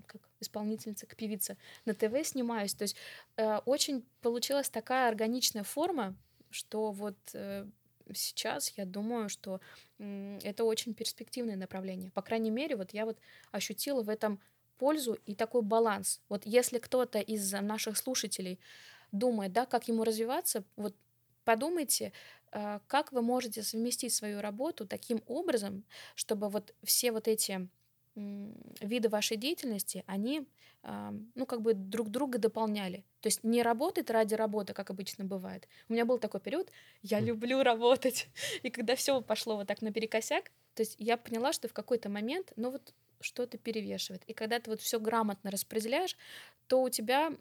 как 0.07 0.21
исполнительница, 0.39 1.05
как 1.05 1.17
певица 1.17 1.57
на 1.85 1.93
ТВ 1.93 2.25
снимаюсь. 2.25 2.73
То 2.73 2.83
есть 2.83 2.95
э, 3.37 3.57
очень 3.65 4.03
получилась 4.21 4.69
такая 4.69 5.09
органичная 5.09 5.63
форма, 5.63 6.15
что 6.49 6.91
вот 6.91 7.17
э, 7.33 7.67
сейчас 8.13 8.73
я 8.77 8.85
думаю, 8.85 9.29
что 9.29 9.59
это 9.99 10.63
очень 10.63 10.93
перспективное 10.93 11.55
направление. 11.55 12.11
По 12.11 12.21
крайней 12.21 12.51
мере, 12.51 12.75
вот 12.75 12.91
я 12.93 13.05
вот 13.05 13.17
ощутила 13.51 14.03
в 14.03 14.09
этом 14.09 14.39
пользу 14.77 15.17
и 15.25 15.35
такой 15.35 15.61
баланс. 15.61 16.21
Вот 16.29 16.45
если 16.45 16.77
кто-то 16.77 17.19
из 17.19 17.51
наших 17.51 17.97
слушателей 17.97 18.59
думает, 19.11 19.53
да, 19.53 19.65
как 19.65 19.87
ему 19.87 20.03
развиваться, 20.03 20.63
вот 20.75 20.95
подумайте, 21.43 22.11
а, 22.51 22.81
как 22.87 23.11
вы 23.11 23.21
можете 23.21 23.63
совместить 23.63 24.13
свою 24.13 24.41
работу 24.41 24.85
таким 24.85 25.23
образом, 25.27 25.83
чтобы 26.15 26.49
вот 26.49 26.73
все 26.83 27.11
вот 27.11 27.27
эти 27.27 27.67
виды 28.81 29.09
вашей 29.09 29.37
деятельности, 29.37 30.03
они, 30.07 30.47
а, 30.83 31.13
ну, 31.35 31.45
как 31.45 31.61
бы 31.61 31.73
друг 31.73 32.09
друга 32.09 32.39
дополняли. 32.39 33.03
То 33.21 33.27
есть 33.27 33.43
не 33.43 33.61
работать 33.61 34.09
ради 34.09 34.33
работы, 34.33 34.73
как 34.73 34.89
обычно 34.89 35.23
бывает. 35.25 35.67
У 35.87 35.93
меня 35.93 36.05
был 36.05 36.17
такой 36.17 36.39
период, 36.39 36.71
я 37.03 37.19
люблю 37.19 37.61
работать. 37.63 38.27
И 38.63 38.69
когда 38.69 38.95
все 38.95 39.21
пошло 39.21 39.57
вот 39.57 39.67
так 39.67 39.81
наперекосяк, 39.81 40.51
то 40.73 40.81
есть 40.81 40.95
я 40.97 41.17
поняла, 41.17 41.53
что 41.53 41.67
в 41.67 41.73
какой-то 41.73 42.09
момент, 42.09 42.53
ну 42.55 42.71
вот 42.71 42.93
что-то 43.19 43.57
перевешивает. 43.57 44.23
И 44.27 44.33
когда 44.33 44.59
ты 44.59 44.69
вот 44.69 44.81
все 44.81 44.99
грамотно 44.99 45.51
распределяешь, 45.51 46.15
то 46.67 46.81
у 46.81 46.89
тебя 46.89 47.31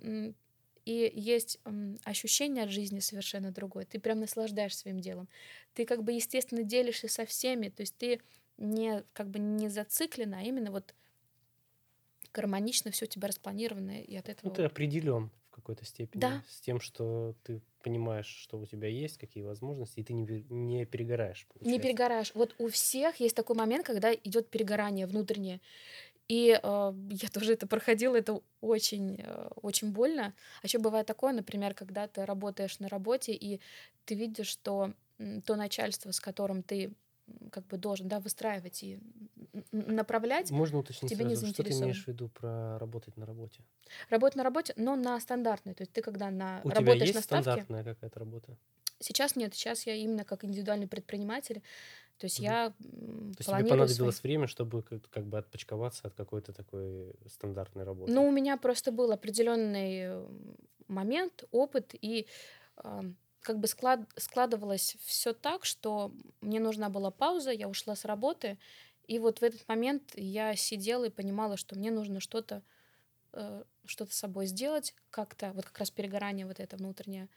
и 0.87 1.13
есть 1.15 1.59
ощущение 2.05 2.65
от 2.65 2.71
жизни 2.71 3.01
совершенно 3.01 3.51
другое. 3.51 3.85
Ты 3.85 3.99
прям 3.99 4.21
наслаждаешься 4.21 4.81
своим 4.81 5.01
делом. 5.01 5.29
Ты 5.75 5.85
как 5.85 6.05
бы, 6.05 6.13
естественно, 6.13 6.63
делишься 6.63 7.09
со 7.09 7.27
всеми. 7.27 7.69
То 7.71 7.81
есть 7.81 7.97
ты 7.97 8.21
не 8.59 9.05
как 9.13 9.29
бы 9.29 9.39
не 9.39 9.69
зациклена, 9.69 10.39
а 10.39 10.43
именно 10.43 10.71
вот 10.71 10.95
гармонично 12.33 12.91
все 12.91 13.07
у 13.07 13.09
тебя 13.09 13.29
распланировано, 13.29 14.03
и 14.03 14.15
от 14.17 14.29
этого... 14.29 14.49
Ну, 14.49 14.55
ты 14.55 14.65
определен 14.65 15.31
в 15.49 15.55
какой-то 15.55 15.85
степени 15.87 16.21
да. 16.21 16.43
с 16.49 16.61
тем, 16.61 16.81
что 16.81 17.35
ты 17.45 17.63
понимаешь, 17.83 18.27
что 18.27 18.59
у 18.59 18.67
тебя 18.67 18.89
есть, 18.89 19.17
какие 19.17 19.43
возможности, 19.43 20.01
и 20.01 20.03
ты 20.03 20.13
не, 20.13 20.45
не 20.51 20.85
перегораешь. 20.85 21.47
Получается. 21.47 21.71
Не 21.71 21.81
перегораешь. 21.81 22.33
Вот 22.35 22.55
у 22.59 22.69
всех 22.69 23.21
есть 23.21 23.37
такой 23.37 23.57
момент, 23.57 23.87
когда 23.87 24.13
идет 24.13 24.51
перегорание 24.51 25.07
внутреннее. 25.07 25.61
И 26.29 26.59
э, 26.61 26.95
я 27.11 27.29
тоже 27.29 27.53
это 27.53 27.67
проходила, 27.69 28.17
это 28.17 28.43
очень, 28.61 29.21
э, 29.23 29.49
очень 29.63 29.93
больно. 29.93 30.35
А 30.63 30.67
еще 30.67 30.79
бывает 30.79 31.07
такое, 31.07 31.33
например, 31.33 31.75
когда 31.75 32.09
ты 32.09 32.27
работаешь 32.27 32.81
на 32.81 32.89
работе, 32.89 33.33
и 33.33 33.61
ты 34.05 34.15
видишь, 34.15 34.49
что 34.49 34.93
то 35.45 35.57
начальство, 35.57 36.11
с 36.11 36.21
которым 36.21 36.63
ты 36.63 36.93
как 37.51 37.67
бы 37.67 37.77
должен, 37.77 38.09
да, 38.09 38.21
выстраивать 38.21 38.83
и 38.83 39.01
направлять. 39.73 40.51
Можно 40.51 40.79
уточнить 40.79 41.11
тебе 41.11 41.25
сразу, 41.25 41.47
не 41.47 41.53
что 41.53 41.63
ты 41.63 41.71
имеешь 41.71 42.05
в 42.05 42.09
виду 42.09 42.29
про 42.29 42.79
работать 42.79 43.17
на 43.17 43.27
работе? 43.27 43.65
Работать 44.11 44.37
на 44.37 44.45
работе, 44.45 44.75
но 44.77 44.97
на 44.97 45.19
стандартной. 45.21 45.75
То 45.75 45.83
есть 45.83 45.93
ты 45.93 46.03
когда 46.03 46.31
на 46.31 46.61
У 46.65 46.69
работаешь 46.69 46.95
тебя 46.95 47.05
есть 47.05 47.15
на 47.15 47.23
ставке, 47.23 47.43
стандартная 47.43 47.85
какая-то 47.85 48.19
работа? 48.19 48.57
Сейчас 48.99 49.37
нет, 49.37 49.55
сейчас 49.55 49.87
я 49.87 49.95
именно 49.95 50.25
как 50.25 50.45
индивидуальный 50.45 50.87
предприниматель. 50.87 51.63
То 52.19 52.25
есть 52.27 52.39
угу. 52.39 52.45
я 52.45 52.71
То 52.71 53.39
есть 53.39 53.51
тебе 53.51 53.69
понадобилось 53.69 54.17
свой... 54.17 54.31
время, 54.31 54.47
чтобы 54.47 54.83
как, 54.83 55.09
как 55.11 55.27
бы 55.27 55.39
отпочковаться 55.39 56.09
от 56.09 56.15
какой-то 56.15 56.53
такой 56.53 57.13
стандартной 57.29 57.85
работы? 57.85 58.13
Ну, 58.13 58.27
у 58.27 58.33
меня 58.33 58.57
просто 58.57 58.91
был 58.93 59.13
определенный 59.13 60.25
момент, 60.89 61.45
опыт, 61.51 61.95
и 62.01 62.27
э, 62.83 63.03
как 63.47 63.61
бы 63.61 63.69
склад, 63.69 64.01
складывалось 64.17 64.97
все 65.05 65.33
так, 65.33 65.65
что 65.65 66.13
мне 66.41 66.59
нужна 66.59 66.89
была 66.89 67.13
пауза, 67.13 67.53
я 67.53 67.69
ушла 67.69 67.95
с 67.95 68.05
работы, 68.05 68.59
и 69.07 69.21
вот 69.21 69.39
в 69.39 69.45
этот 69.45 69.69
момент 69.69 70.03
я 70.17 70.57
сидела 70.57 71.05
и 71.05 71.11
понимала, 71.11 71.57
что 71.57 71.77
мне 71.77 71.93
нужно 71.93 72.19
что-то 72.19 72.65
э, 73.33 73.63
что-то 73.85 74.13
с 74.13 74.19
собой 74.19 74.47
сделать, 74.47 74.97
как-то, 75.11 75.53
вот 75.53 75.65
как 75.65 75.79
раз 75.79 75.93
перегорание 75.93 76.45
вот 76.45 76.59
это 76.59 76.77
внутреннее, 76.77 77.29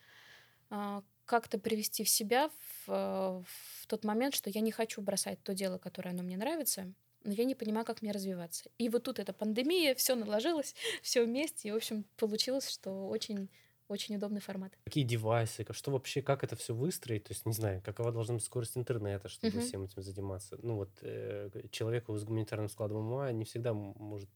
э, 0.71 1.01
как-то 1.25 1.59
привести 1.59 2.03
в 2.03 2.09
себя 2.09 2.49
в, 2.87 3.45
в 3.45 3.87
тот 3.87 4.03
момент, 4.03 4.33
что 4.33 4.49
я 4.49 4.61
не 4.61 4.71
хочу 4.71 5.03
бросать 5.03 5.37
то 5.43 5.53
дело, 5.53 5.77
которое 5.77 6.09
оно 6.09 6.23
мне 6.23 6.37
нравится, 6.37 6.91
но 7.23 7.33
я 7.33 7.43
не 7.43 7.53
понимаю, 7.53 7.85
как 7.85 8.01
мне 8.01 8.11
развиваться. 8.11 8.71
И 8.79 8.89
вот 8.89 9.03
тут 9.03 9.19
эта 9.19 9.31
пандемия, 9.31 9.93
все 9.93 10.15
наложилось, 10.15 10.73
все 11.03 11.23
вместе, 11.23 11.67
и, 11.67 11.71
в 11.71 11.75
общем, 11.75 12.03
получилось, 12.17 12.67
что 12.67 13.07
очень 13.09 13.47
очень 13.89 14.15
удобный 14.15 14.39
формат. 14.39 14.71
Какие 14.85 15.03
девайсы, 15.03 15.65
что 15.71 15.91
вообще, 15.91 16.21
как 16.21 16.43
это 16.43 16.55
все 16.55 16.73
выстроить? 16.73 17.25
То 17.25 17.33
есть, 17.33 17.45
не 17.45 17.53
знаю, 17.53 17.81
какова 17.81 18.11
должна 18.11 18.35
быть 18.35 18.43
скорость 18.43 18.77
интернета, 18.77 19.27
чтобы 19.27 19.57
uh-huh. 19.57 19.61
всем 19.61 19.83
этим 19.83 20.01
заниматься. 20.01 20.57
Ну 20.61 20.75
вот 20.75 20.91
э, 21.01 21.49
человеку 21.71 22.15
с 22.15 22.23
гуманитарным 22.23 22.69
складом 22.69 22.97
ума 22.97 23.31
не 23.31 23.45
всегда 23.45 23.73
может 23.73 24.29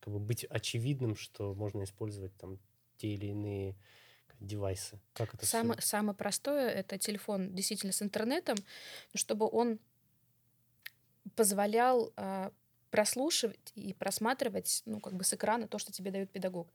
как 0.00 0.12
бы 0.12 0.18
быть 0.18 0.44
очевидным, 0.44 1.14
что 1.14 1.54
можно 1.54 1.84
использовать 1.84 2.36
там 2.36 2.58
те 2.96 3.14
или 3.14 3.26
иные 3.26 3.76
девайсы. 4.40 5.00
Как 5.12 5.32
это 5.34 5.46
самое, 5.46 5.78
все? 5.78 5.88
самое 5.88 6.16
простое 6.16 6.68
это 6.68 6.98
телефон 6.98 7.54
действительно 7.54 7.92
с 7.92 8.02
интернетом, 8.02 8.56
чтобы 9.14 9.48
он 9.48 9.78
позволял 11.36 12.12
э, 12.16 12.50
прослушивать 12.92 13.72
и 13.74 13.94
просматривать, 13.94 14.82
ну, 14.84 15.00
как 15.00 15.14
бы 15.14 15.24
с 15.24 15.32
экрана 15.32 15.66
то, 15.66 15.78
что 15.78 15.90
тебе 15.90 16.10
дает 16.10 16.30
педагог. 16.30 16.68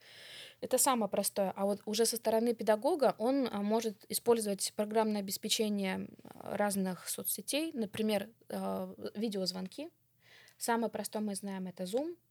Это 0.61 0.79
самое 0.79 1.09
простое. 1.09 1.53
А 1.55 1.65
вот 1.65 1.79
уже 1.85 2.07
со 2.07 2.17
стороны 2.17 2.55
педагога 2.55 3.15
он 3.19 3.47
а, 3.51 3.61
может 3.61 4.03
использовать 4.09 4.73
программное 4.75 5.21
обеспечение 5.21 6.09
разных 6.33 7.07
соцсетей, 7.07 7.71
например, 7.73 8.29
а, 8.49 8.91
видеозвонки. 9.13 9.89
Самое 10.57 10.89
простое 10.89 11.21
мы 11.21 11.35
знаем 11.35 11.67
это 11.67 11.83
Zoom, 11.83 12.15
а, 12.15 12.26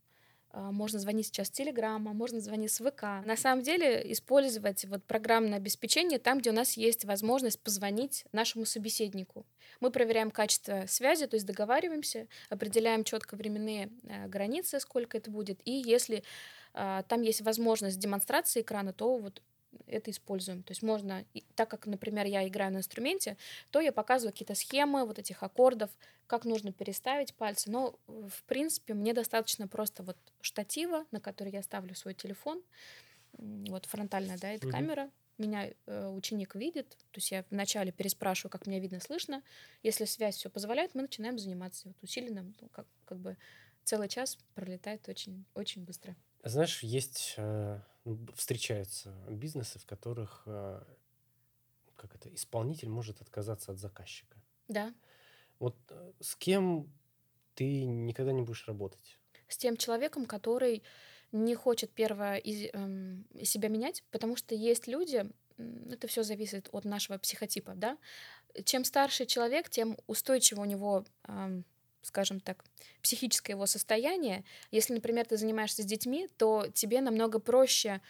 можно 0.52 0.98
звонить 0.98 1.26
сейчас 1.26 1.48
с 1.48 1.50
Телеграма, 1.50 2.12
можно 2.12 2.40
звонить 2.40 2.72
с 2.72 2.78
ВК. 2.78 3.02
На 3.26 3.36
самом 3.36 3.62
деле 3.62 4.10
использовать 4.12 4.84
вот 4.86 5.04
программное 5.04 5.58
обеспечение 5.58 6.18
там, 6.18 6.38
где 6.38 6.50
у 6.50 6.54
нас 6.54 6.76
есть 6.76 7.04
возможность 7.04 7.60
позвонить 7.60 8.24
нашему 8.32 8.64
собеседнику. 8.64 9.46
Мы 9.80 9.90
проверяем 9.90 10.30
качество 10.30 10.84
связи, 10.86 11.26
то 11.26 11.36
есть 11.36 11.46
договариваемся, 11.46 12.28
определяем 12.48 13.04
четко 13.04 13.36
временные 13.36 13.90
э, 14.04 14.28
границы, 14.28 14.80
сколько 14.80 15.18
это 15.18 15.30
будет. 15.30 15.60
И 15.64 15.72
если 15.72 16.22
э, 16.74 17.02
там 17.08 17.22
есть 17.22 17.42
возможность 17.42 17.98
демонстрации 17.98 18.62
экрана, 18.62 18.92
то 18.92 19.16
вот 19.18 19.42
это 19.86 20.10
используем. 20.10 20.62
То 20.62 20.72
есть 20.72 20.82
можно, 20.82 21.24
так 21.54 21.70
как, 21.70 21.86
например, 21.86 22.26
я 22.26 22.46
играю 22.46 22.72
на 22.72 22.78
инструменте, 22.78 23.36
то 23.70 23.80
я 23.80 23.92
показываю 23.92 24.32
какие-то 24.32 24.54
схемы 24.54 25.04
вот 25.04 25.18
этих 25.18 25.42
аккордов, 25.42 25.90
как 26.26 26.44
нужно 26.44 26.72
переставить 26.72 27.34
пальцы. 27.34 27.70
Но, 27.70 27.98
в 28.06 28.42
принципе, 28.46 28.94
мне 28.94 29.12
достаточно 29.12 29.68
просто 29.68 30.02
вот 30.02 30.16
штатива, 30.40 31.04
на 31.10 31.20
который 31.20 31.52
я 31.52 31.62
ставлю 31.62 31.94
свой 31.94 32.14
телефон, 32.14 32.62
вот 33.32 33.86
фронтальная, 33.86 34.38
да, 34.38 34.50
это 34.50 34.66
mm-hmm. 34.66 34.70
камера, 34.70 35.10
меня 35.38 35.70
э, 35.86 36.08
ученик 36.08 36.54
видит, 36.54 36.88
то 36.88 37.18
есть 37.18 37.30
я 37.30 37.44
вначале 37.50 37.92
переспрашиваю, 37.92 38.50
как 38.50 38.66
меня 38.66 38.80
видно, 38.80 39.00
слышно. 39.00 39.42
Если 39.82 40.06
связь 40.06 40.36
все 40.36 40.48
позволяет, 40.48 40.94
мы 40.94 41.02
начинаем 41.02 41.38
заниматься 41.38 41.88
вот 41.88 41.96
усиленно, 42.02 42.54
ну, 42.60 42.68
как, 42.68 42.86
как 43.04 43.18
бы 43.18 43.36
целый 43.84 44.08
час 44.08 44.38
пролетает 44.54 45.08
очень, 45.08 45.44
очень 45.54 45.84
быстро. 45.84 46.16
Знаешь, 46.48 46.84
есть 46.84 47.34
э, 47.38 47.80
встречаются 48.34 49.12
бизнесы, 49.28 49.80
в 49.80 49.84
которых 49.84 50.44
э, 50.46 50.80
как 51.96 52.14
это, 52.14 52.32
исполнитель 52.32 52.88
может 52.88 53.20
отказаться 53.20 53.72
от 53.72 53.78
заказчика. 53.78 54.36
Да. 54.68 54.94
Вот 55.58 55.76
э, 55.90 56.12
с 56.20 56.36
кем 56.36 56.88
ты 57.56 57.84
никогда 57.84 58.30
не 58.30 58.42
будешь 58.42 58.68
работать? 58.68 59.18
С 59.48 59.56
тем 59.56 59.76
человеком, 59.76 60.24
который 60.24 60.84
не 61.32 61.56
хочет 61.56 61.90
первое 61.90 62.36
из, 62.36 62.70
эм, 62.72 63.26
себя 63.42 63.68
менять, 63.68 64.04
потому 64.12 64.36
что 64.36 64.54
есть 64.54 64.86
люди, 64.86 65.28
это 65.90 66.06
все 66.06 66.22
зависит 66.22 66.68
от 66.70 66.84
нашего 66.84 67.18
психотипа, 67.18 67.72
да. 67.74 67.98
Чем 68.64 68.84
старше 68.84 69.26
человек, 69.26 69.68
тем 69.68 69.98
устойчиво 70.06 70.60
у 70.60 70.64
него 70.64 71.04
эм, 71.24 71.64
скажем 72.06 72.40
так, 72.40 72.64
психическое 73.02 73.52
его 73.52 73.66
состояние. 73.66 74.44
Если, 74.70 74.94
например, 74.94 75.26
ты 75.26 75.36
занимаешься 75.36 75.82
с 75.82 75.86
детьми, 75.86 76.28
то 76.36 76.66
тебе 76.72 77.00
намного 77.00 77.38
проще, 77.38 78.00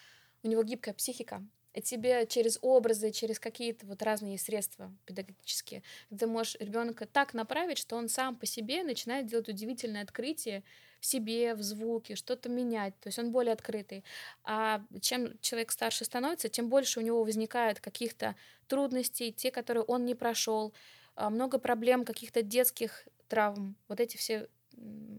у 0.42 0.48
него 0.48 0.62
гибкая 0.62 0.94
психика, 0.94 1.42
тебе 1.82 2.26
через 2.26 2.58
образы, 2.62 3.10
через 3.10 3.38
какие-то 3.38 3.86
вот 3.86 4.02
разные 4.02 4.38
средства 4.38 4.92
педагогические, 5.04 5.82
ты 6.16 6.26
можешь 6.26 6.56
ребенка 6.60 7.06
так 7.06 7.34
направить, 7.34 7.78
что 7.78 7.96
он 7.96 8.08
сам 8.08 8.36
по 8.36 8.46
себе 8.46 8.82
начинает 8.82 9.26
делать 9.26 9.48
удивительное 9.48 10.02
открытие 10.02 10.62
в 11.00 11.06
себе, 11.06 11.54
в 11.54 11.62
звуке, 11.62 12.16
что-то 12.16 12.48
менять. 12.48 12.98
То 13.00 13.08
есть 13.08 13.18
он 13.18 13.30
более 13.30 13.52
открытый. 13.52 14.04
А 14.44 14.82
чем 15.00 15.38
человек 15.40 15.70
старше 15.70 16.04
становится, 16.04 16.48
тем 16.48 16.68
больше 16.68 17.00
у 17.00 17.02
него 17.02 17.22
возникает 17.22 17.80
каких-то 17.80 18.34
трудностей, 18.66 19.32
те, 19.32 19.50
которые 19.50 19.84
он 19.84 20.04
не 20.04 20.14
прошел, 20.14 20.72
много 21.16 21.58
проблем 21.58 22.04
каких-то 22.04 22.42
детских 22.42 23.08
травм, 23.28 23.76
вот 23.88 24.00
эти 24.00 24.16
все 24.16 24.48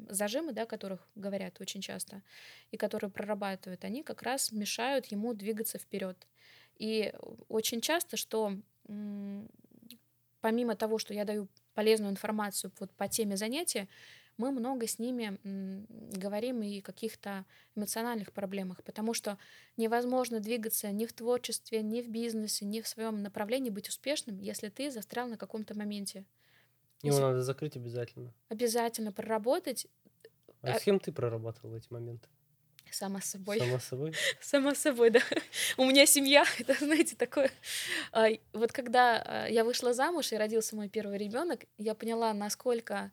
зажимы, 0.10 0.53
да, 0.53 0.63
о 0.63 0.65
которых 0.67 1.07
говорят 1.15 1.60
очень 1.60 1.81
часто, 1.81 2.21
и 2.71 2.77
которые 2.77 3.10
прорабатывают, 3.10 3.83
они 3.83 4.03
как 4.03 4.21
раз 4.21 4.51
мешают 4.51 5.07
ему 5.07 5.33
двигаться 5.33 5.77
вперед. 5.79 6.27
И 6.77 7.13
очень 7.49 7.81
часто, 7.81 8.17
что 8.17 8.53
помимо 10.41 10.75
того, 10.75 10.97
что 10.97 11.13
я 11.13 11.25
даю 11.25 11.47
полезную 11.73 12.12
информацию 12.12 12.71
вот 12.79 12.91
по 12.91 13.07
теме 13.07 13.38
занятия, 13.38 13.88
мы 14.38 14.52
много 14.52 14.88
с 14.88 15.00
ними 15.00 15.38
говорим 16.17 16.62
и 16.62 16.80
о 16.80 16.82
каких-то 16.82 17.45
эмоциональных 17.76 18.32
проблемах, 18.32 18.84
потому 18.84 19.13
что 19.13 19.38
невозможно 19.76 20.39
двигаться 20.39 20.91
ни 20.91 21.06
в 21.06 21.13
творчестве, 21.13 21.82
ни 21.82 22.02
в 22.02 22.10
бизнесе, 22.10 22.65
ни 22.65 22.82
в 22.82 22.88
своем 22.88 23.21
направлении, 23.21 23.69
быть 23.69 23.89
успешным, 23.89 24.39
если 24.39 24.69
ты 24.69 24.91
застрял 24.91 25.28
на 25.28 25.38
каком-то 25.38 25.76
моменте. 25.76 26.26
Его 27.02 27.19
надо 27.19 27.41
закрыть 27.41 27.76
обязательно. 27.76 28.34
Обязательно 28.50 29.12
проработать. 29.12 29.88
А, 30.62 30.73
а 30.73 30.80
с 30.80 30.84
кем 30.84 31.00
ты 31.00 31.12
прорабатывала 31.12 31.78
эти 31.78 31.91
моменты? 31.91 32.28
Сама 32.91 33.21
собой. 33.21 33.60
Сама 33.60 33.80
собой? 33.80 34.13
Сама 34.41 34.76
собой, 34.76 35.10
да. 35.10 35.19
У 35.78 35.86
меня 35.86 36.06
семья, 36.06 36.43
это, 36.60 36.73
знаете, 36.73 37.15
такое. 37.15 37.52
А, 38.12 38.28
вот 38.54 38.71
когда 38.71 39.21
а, 39.21 39.47
я 39.47 39.63
вышла 39.63 39.93
замуж 39.93 40.32
и 40.32 40.38
родился 40.38 40.76
мой 40.76 40.89
первый 40.89 41.17
ребенок, 41.17 41.65
я 41.78 41.93
поняла, 41.93 42.34
насколько 42.34 43.12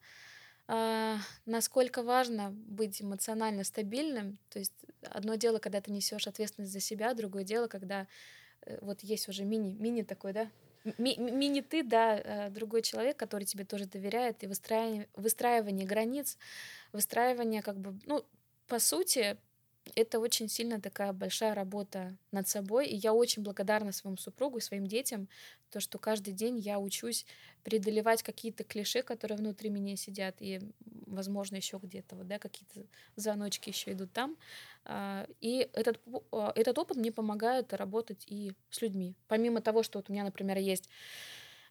насколько 0.67 2.03
важно 2.03 2.51
быть 2.51 3.03
эмоционально 3.03 3.65
стабильным. 3.65 4.39
То 4.51 4.59
есть 4.59 4.73
одно 5.03 5.35
дело, 5.35 5.59
когда 5.59 5.81
ты 5.81 5.91
несешь 5.91 6.27
ответственность 6.27 6.73
за 6.73 6.81
себя, 6.81 7.15
другое 7.15 7.45
дело, 7.45 7.67
когда 7.67 8.07
э, 8.63 8.79
вот 8.81 9.01
есть 9.03 9.29
уже 9.29 9.45
мини, 9.45 9.75
мини 9.75 10.03
такой, 10.03 10.33
да, 10.33 10.51
Ми- 10.99 11.17
мини 11.17 11.63
ты, 11.63 11.83
да, 11.83 12.19
э, 12.19 12.51
другой 12.51 12.83
человек, 12.83 13.17
который 13.17 13.45
тебе 13.45 13.65
тоже 13.65 13.87
доверяет, 13.87 14.45
и 14.45 14.47
выстраивание, 14.47 15.09
выстраивание 15.15 15.87
границ, 15.87 16.37
выстраивание 16.93 17.63
как 17.63 17.79
бы, 17.79 17.99
ну, 18.05 18.23
по 18.67 18.79
сути, 18.79 19.39
это 19.95 20.19
очень 20.19 20.49
сильно 20.49 20.81
такая 20.81 21.13
большая 21.13 21.55
работа 21.55 22.17
над 22.33 22.49
собой. 22.49 22.87
И 22.87 22.97
я 22.97 23.13
очень 23.13 23.43
благодарна 23.43 23.93
своему 23.93 24.17
супругу 24.17 24.59
и 24.59 24.61
своим 24.61 24.87
детям, 24.87 25.29
то, 25.71 25.81
что 25.81 25.99
каждый 25.99 26.33
день 26.33 26.59
я 26.59 26.79
учусь 26.79 27.27
преодолевать 27.63 28.23
какие-то 28.23 28.65
клише, 28.65 29.03
которые 29.03 29.39
внутри 29.39 29.71
меня 29.71 29.97
сидят, 29.97 30.37
и, 30.41 30.61
возможно, 31.07 31.57
еще 31.57 31.79
где-то 31.83 32.17
вот, 32.17 32.29
да, 32.29 32.39
какие-то 32.39 32.89
звоночки 33.17 33.71
еще 33.71 33.93
идут 33.93 34.13
там. 34.13 34.37
А, 34.85 35.27
и 35.41 35.69
этот, 35.73 36.01
а, 36.33 36.53
этот 36.55 36.79
опыт 36.79 36.97
мне 36.97 37.13
помогает 37.13 37.73
работать 37.73 38.25
и 38.27 38.53
с 38.71 38.83
людьми. 38.83 39.15
Помимо 39.29 39.61
того, 39.61 39.83
что 39.83 39.99
вот 39.99 40.11
у 40.11 40.13
меня, 40.13 40.25
например, 40.25 40.59
есть 40.59 40.89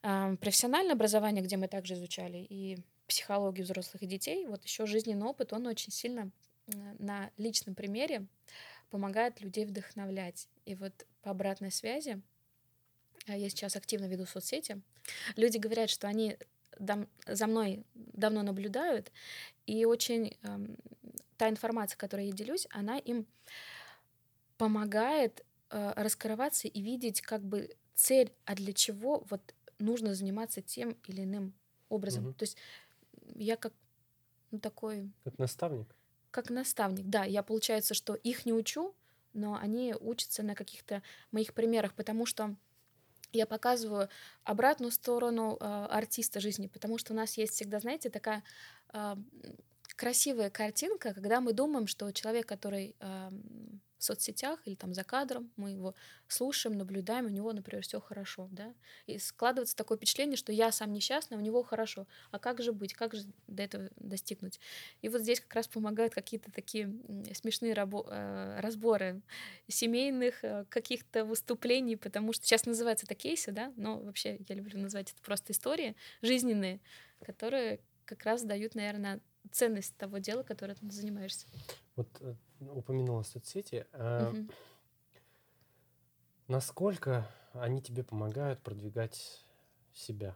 а, 0.01 0.35
профессиональное 0.35 0.93
образование, 0.93 1.43
где 1.43 1.57
мы 1.57 1.67
также 1.67 1.93
изучали 1.93 2.45
и 2.49 2.77
психологию 3.07 3.65
взрослых 3.65 4.03
и 4.03 4.07
детей, 4.07 4.45
вот 4.47 4.63
еще 4.63 4.85
жизненный 4.85 5.27
опыт, 5.27 5.53
он 5.53 5.67
очень 5.67 5.91
сильно 5.91 6.31
на 6.67 7.31
личном 7.37 7.75
примере 7.75 8.27
помогает 8.89 9.41
людей 9.41 9.65
вдохновлять. 9.65 10.47
И 10.65 10.75
вот 10.75 11.05
по 11.21 11.31
обратной 11.31 11.71
связи, 11.71 12.21
я 13.27 13.49
сейчас 13.49 13.75
активно 13.75 14.05
веду 14.05 14.25
соцсети, 14.25 14.81
люди 15.35 15.57
говорят, 15.57 15.89
что 15.89 16.07
они 16.07 16.37
за 17.27 17.47
мной 17.47 17.85
давно 17.93 18.43
наблюдают, 18.43 19.11
и 19.65 19.85
очень 19.85 20.37
э, 20.41 20.59
та 21.37 21.49
информация, 21.49 21.97
которой 21.97 22.27
я 22.27 22.31
делюсь, 22.31 22.67
она 22.71 22.97
им 22.97 23.27
помогает 24.57 25.45
э, 25.69 25.93
раскрываться 25.95 26.67
и 26.67 26.81
видеть 26.81 27.21
как 27.21 27.43
бы 27.43 27.69
цель, 27.95 28.33
а 28.45 28.55
для 28.55 28.73
чего 28.73 29.23
вот 29.29 29.53
нужно 29.79 30.15
заниматься 30.15 30.61
тем 30.61 30.97
или 31.07 31.23
иным 31.23 31.53
образом. 31.89 32.23
Мгм. 32.23 32.33
То 32.33 32.43
есть 32.43 32.57
я 33.35 33.55
как 33.55 33.73
ну, 34.51 34.59
такой 34.59 35.11
Как 35.23 35.37
наставник? 35.37 35.95
Как 36.33 36.49
наставник. 36.49 37.05
Да, 37.05 37.23
я 37.23 37.43
получается, 37.43 37.93
что 37.93 38.15
их 38.15 38.45
не 38.45 38.51
учу, 38.51 38.93
но 39.33 39.55
они 39.55 39.95
учатся 39.99 40.43
на 40.43 40.55
каких-то 40.55 41.01
моих 41.31 41.53
примерах, 41.53 41.93
потому 41.93 42.25
что 42.25 42.55
я 43.31 43.45
показываю 43.45 44.09
обратную 44.43 44.91
сторону 44.91 45.57
э, 45.59 45.65
артиста 45.65 46.39
жизни, 46.39 46.67
потому 46.67 46.97
что 46.97 47.13
у 47.13 47.15
нас 47.15 47.37
есть 47.37 47.53
всегда, 47.53 47.79
знаете, 47.79 48.09
такая 48.09 48.43
э, 48.93 49.15
красивая 49.95 50.49
картинка, 50.49 51.13
когда 51.13 51.39
мы 51.39 51.53
думаем, 51.53 51.87
что 51.87 52.11
человек, 52.11 52.47
который 52.47 52.95
э, 52.99 53.29
в 54.03 54.05
соцсетях 54.05 54.59
или 54.65 54.75
там 54.75 54.93
за 54.93 55.05
кадром, 55.05 55.49
мы 55.55 55.71
его 55.71 55.95
слушаем, 56.27 56.77
наблюдаем, 56.77 57.25
у 57.25 57.29
него, 57.29 57.53
например, 57.53 57.83
все 57.83 58.01
хорошо, 58.01 58.49
да, 58.51 58.73
и 59.07 59.17
складывается 59.17 59.75
такое 59.77 59.97
впечатление, 59.97 60.35
что 60.35 60.51
я 60.51 60.71
сам 60.73 60.91
несчастный, 60.91 61.37
а 61.37 61.39
у 61.39 61.43
него 61.43 61.63
хорошо, 61.63 62.05
а 62.31 62.37
как 62.37 62.61
же 62.61 62.73
быть, 62.73 62.93
как 62.93 63.13
же 63.13 63.23
до 63.47 63.63
этого 63.63 63.89
достигнуть? 63.95 64.59
И 65.01 65.07
вот 65.07 65.21
здесь 65.21 65.39
как 65.39 65.53
раз 65.55 65.69
помогают 65.69 66.13
какие-то 66.13 66.51
такие 66.51 66.93
смешные 67.33 67.73
рабо- 67.73 68.07
э, 68.09 68.59
разборы 68.59 69.21
семейных 69.69 70.43
э, 70.43 70.65
каких-то 70.69 71.23
выступлений, 71.23 71.95
потому 71.95 72.33
что 72.33 72.45
сейчас 72.45 72.65
называется 72.65 73.05
это 73.05 73.15
кейсы, 73.15 73.53
да, 73.53 73.71
но 73.77 73.99
вообще 73.99 74.37
я 74.49 74.55
люблю 74.55 74.79
назвать 74.79 75.11
это 75.11 75.21
просто 75.21 75.53
истории 75.53 75.95
жизненные, 76.21 76.81
которые 77.25 77.79
как 78.03 78.23
раз 78.23 78.43
дают, 78.43 78.75
наверное, 78.75 79.21
ценность 79.51 79.95
того 79.97 80.17
дела, 80.17 80.43
которым 80.43 80.75
ты 80.75 80.91
занимаешься. 80.91 81.47
Вот 81.95 82.07
э, 82.21 82.35
упомянула 82.59 83.23
соцсети. 83.23 83.85
Мгм. 83.93 84.49
Насколько 86.47 87.27
они 87.53 87.81
тебе 87.81 88.03
помогают 88.03 88.61
продвигать 88.61 89.45
себя? 89.93 90.35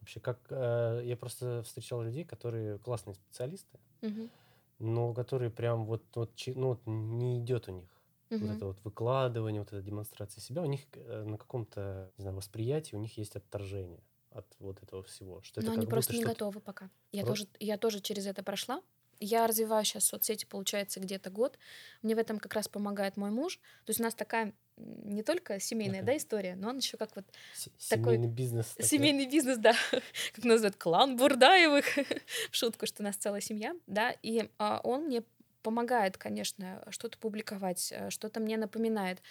Вообще, 0.00 0.20
как 0.20 0.38
э, 0.50 1.02
я 1.04 1.16
просто 1.16 1.62
встречал 1.62 2.02
людей, 2.02 2.24
которые 2.24 2.78
классные 2.78 3.14
специалисты, 3.14 3.78
Мгм. 4.02 4.30
но 4.78 5.14
которые 5.14 5.50
прям 5.50 5.84
вот, 5.86 6.02
вот, 6.14 6.32
ну, 6.46 6.68
вот 6.68 6.80
не 6.86 7.40
идет 7.40 7.68
у 7.68 7.72
них. 7.72 7.90
Вот 8.30 8.42
Мгм. 8.42 8.56
это 8.56 8.66
вот 8.66 8.84
выкладывание, 8.84 9.62
вот 9.62 9.72
эта 9.72 9.82
демонстрация 9.82 10.40
себя, 10.42 10.62
у 10.62 10.66
них 10.66 10.82
на 10.94 11.38
каком-то, 11.38 12.12
не 12.18 12.22
знаю, 12.22 12.36
восприятии 12.36 12.96
у 12.96 13.00
них 13.00 13.16
есть 13.16 13.36
отторжение 13.36 14.02
от 14.38 14.46
вот 14.58 14.82
этого 14.82 15.02
всего. 15.02 15.42
Что 15.42 15.60
это 15.60 15.66
Но 15.68 15.72
как 15.74 15.78
они 15.82 15.86
просто 15.90 16.12
не 16.12 16.20
что-то... 16.20 16.32
готовы 16.34 16.60
пока. 16.60 16.90
Я 17.12 17.24
Просто- 17.24 17.46
тоже, 17.46 17.56
я 17.60 17.78
тоже 17.78 18.00
через 18.00 18.26
это 18.26 18.42
прошла. 18.42 18.82
Я 19.18 19.46
развиваю 19.46 19.82
сейчас 19.84 20.04
соцсети, 20.04 20.44
получается, 20.44 21.00
где-то 21.00 21.30
год. 21.30 21.58
Мне 22.02 22.14
в 22.14 22.18
этом 22.18 22.38
как 22.38 22.52
раз 22.52 22.68
помогает 22.68 23.16
мой 23.16 23.30
муж. 23.30 23.56
То 23.86 23.90
есть 23.90 24.00
у 24.00 24.02
нас 24.02 24.14
такая 24.14 24.52
не 24.76 25.22
только 25.22 25.58
семейная 25.58 26.02
да, 26.02 26.14
история, 26.18 26.54
но 26.54 26.68
он 26.68 26.76
еще 26.78 26.98
как 26.98 27.16
вот 27.16 27.24
Се- 27.54 27.70
такой 27.88 28.16
Семейный 28.16 28.28
бизнес. 28.28 28.66
такой. 28.66 28.84
семейный 28.84 29.26
бизнес, 29.26 29.56
да, 29.56 29.72
как 30.34 30.44
называют, 30.44 30.76
клан 30.76 31.16
Бурдаевых, 31.16 31.86
в 32.50 32.54
шутку, 32.54 32.84
что 32.86 33.02
у 33.02 33.04
нас 33.06 33.16
целая 33.16 33.40
семья, 33.40 33.74
да, 33.86 34.14
и 34.22 34.50
а, 34.58 34.80
он 34.84 35.04
мне 35.06 35.22
помогает, 35.62 36.18
конечно, 36.18 36.84
что-то 36.90 37.16
публиковать, 37.18 37.90
э, 37.90 38.10
что-то 38.10 38.38
мне 38.38 38.58
напоминает. 38.58 39.22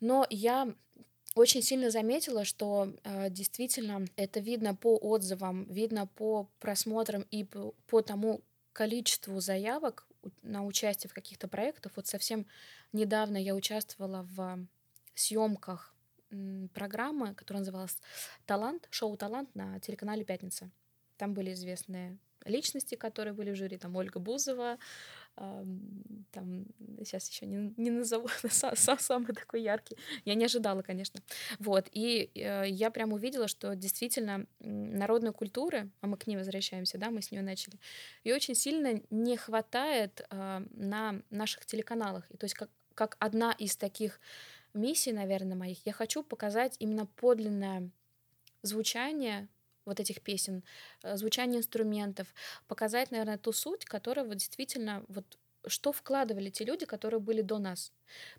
Но 0.00 0.26
я 0.30 0.74
очень 1.34 1.62
сильно 1.62 1.90
заметила, 1.90 2.44
что 2.44 2.92
э, 3.04 3.30
действительно 3.30 4.06
это 4.16 4.40
видно 4.40 4.74
по 4.74 4.96
отзывам, 4.96 5.64
видно 5.64 6.06
по 6.06 6.48
просмотрам 6.60 7.22
и 7.30 7.44
по, 7.44 7.74
по 7.86 8.02
тому 8.02 8.42
количеству 8.72 9.40
заявок 9.40 10.06
на 10.42 10.64
участие 10.64 11.10
в 11.10 11.14
каких-то 11.14 11.48
проектах. 11.48 11.92
Вот 11.96 12.06
совсем 12.06 12.46
недавно 12.92 13.36
я 13.36 13.54
участвовала 13.54 14.26
в 14.34 14.66
съемках 15.14 15.94
программы, 16.72 17.34
которая 17.34 17.60
называлась 17.60 17.98
«Талант», 18.46 18.88
шоу 18.90 19.16
«Талант» 19.16 19.54
на 19.54 19.78
телеканале 19.80 20.24
«Пятница». 20.24 20.70
Там 21.18 21.34
были 21.34 21.52
известные 21.52 22.18
личности, 22.44 22.94
которые 22.94 23.34
были 23.34 23.50
в 23.50 23.56
жюри, 23.56 23.76
там 23.76 23.94
Ольга 23.96 24.18
Бузова, 24.18 24.78
там 25.34 26.66
сейчас 26.98 27.28
еще 27.28 27.46
не, 27.46 27.72
не 27.76 27.90
назову 27.90 28.26
са- 28.44 28.74
са- 28.74 29.00
самый 29.00 29.34
такой 29.34 29.62
яркий. 29.62 29.96
Я 30.24 30.34
не 30.34 30.44
ожидала, 30.44 30.82
конечно. 30.82 31.20
Вот, 31.58 31.88
и 31.92 32.30
э, 32.34 32.64
я 32.68 32.90
прям 32.90 33.12
увидела, 33.12 33.48
что 33.48 33.74
действительно 33.74 34.46
народной 34.60 35.32
культуры, 35.32 35.90
а 36.00 36.06
мы 36.06 36.16
к 36.16 36.26
ней 36.26 36.36
возвращаемся, 36.36 36.98
да, 36.98 37.10
мы 37.10 37.22
с 37.22 37.30
нее 37.30 37.42
начали, 37.42 37.78
и 38.24 38.32
очень 38.32 38.54
сильно 38.54 39.00
не 39.10 39.36
хватает 39.36 40.24
а, 40.30 40.62
на 40.70 41.22
наших 41.30 41.66
телеканалах. 41.66 42.30
И 42.30 42.36
то 42.36 42.44
есть 42.44 42.54
как, 42.54 42.70
как 42.94 43.16
одна 43.18 43.52
из 43.52 43.76
таких 43.76 44.20
миссий, 44.74 45.12
наверное, 45.12 45.56
моих, 45.56 45.84
я 45.86 45.92
хочу 45.92 46.22
показать 46.22 46.76
именно 46.78 47.06
подлинное 47.06 47.90
звучание 48.62 49.48
вот 49.84 50.00
этих 50.00 50.20
песен, 50.22 50.62
э, 51.02 51.16
звучание 51.16 51.58
инструментов, 51.60 52.28
показать, 52.68 53.10
наверное, 53.10 53.38
ту 53.38 53.52
суть, 53.52 53.84
которая 53.84 54.24
вот 54.26 54.36
действительно 54.36 55.04
вот 55.08 55.38
что 55.66 55.92
вкладывали 55.92 56.50
те 56.50 56.64
люди, 56.64 56.86
которые 56.86 57.20
были 57.20 57.40
до 57.40 57.58
нас. 57.58 57.92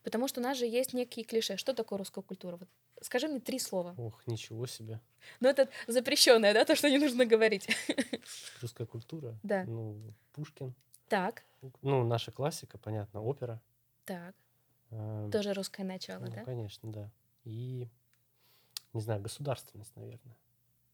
Потому 0.03 0.27
что 0.27 0.41
у 0.41 0.43
нас 0.43 0.57
же 0.57 0.65
есть 0.65 0.93
некие 0.93 1.23
клише. 1.23 1.55
Что 1.55 1.73
такое 1.73 1.97
русская 1.99 2.21
культура? 2.21 2.57
Вот 2.57 2.67
скажи 3.01 3.27
мне 3.29 3.39
три 3.39 3.59
слова. 3.59 3.95
Ох, 3.97 4.27
ничего 4.27 4.67
себе. 4.67 4.99
Ну, 5.39 5.47
это 5.47 5.69
запрещенное, 5.87 6.53
да, 6.53 6.65
то, 6.65 6.75
что 6.75 6.89
не 6.89 6.97
нужно 6.97 7.25
говорить. 7.25 7.69
Русская 8.61 8.85
культура. 8.85 9.39
Да. 9.41 9.63
Ну, 9.63 10.13
Пушкин. 10.33 10.73
Так, 11.07 11.43
Ну, 11.81 12.03
наша 12.03 12.31
классика, 12.31 12.77
понятно, 12.77 13.21
опера. 13.21 13.61
так. 14.05 14.35
А, 14.91 15.29
Тоже 15.31 15.53
русское 15.53 15.83
начало, 15.83 16.25
ну, 16.25 16.31
да? 16.31 16.43
конечно, 16.43 16.91
да. 16.91 17.09
И, 17.45 17.87
не 18.93 19.01
знаю, 19.01 19.21
государственность, 19.21 19.95
наверное. 19.95 20.35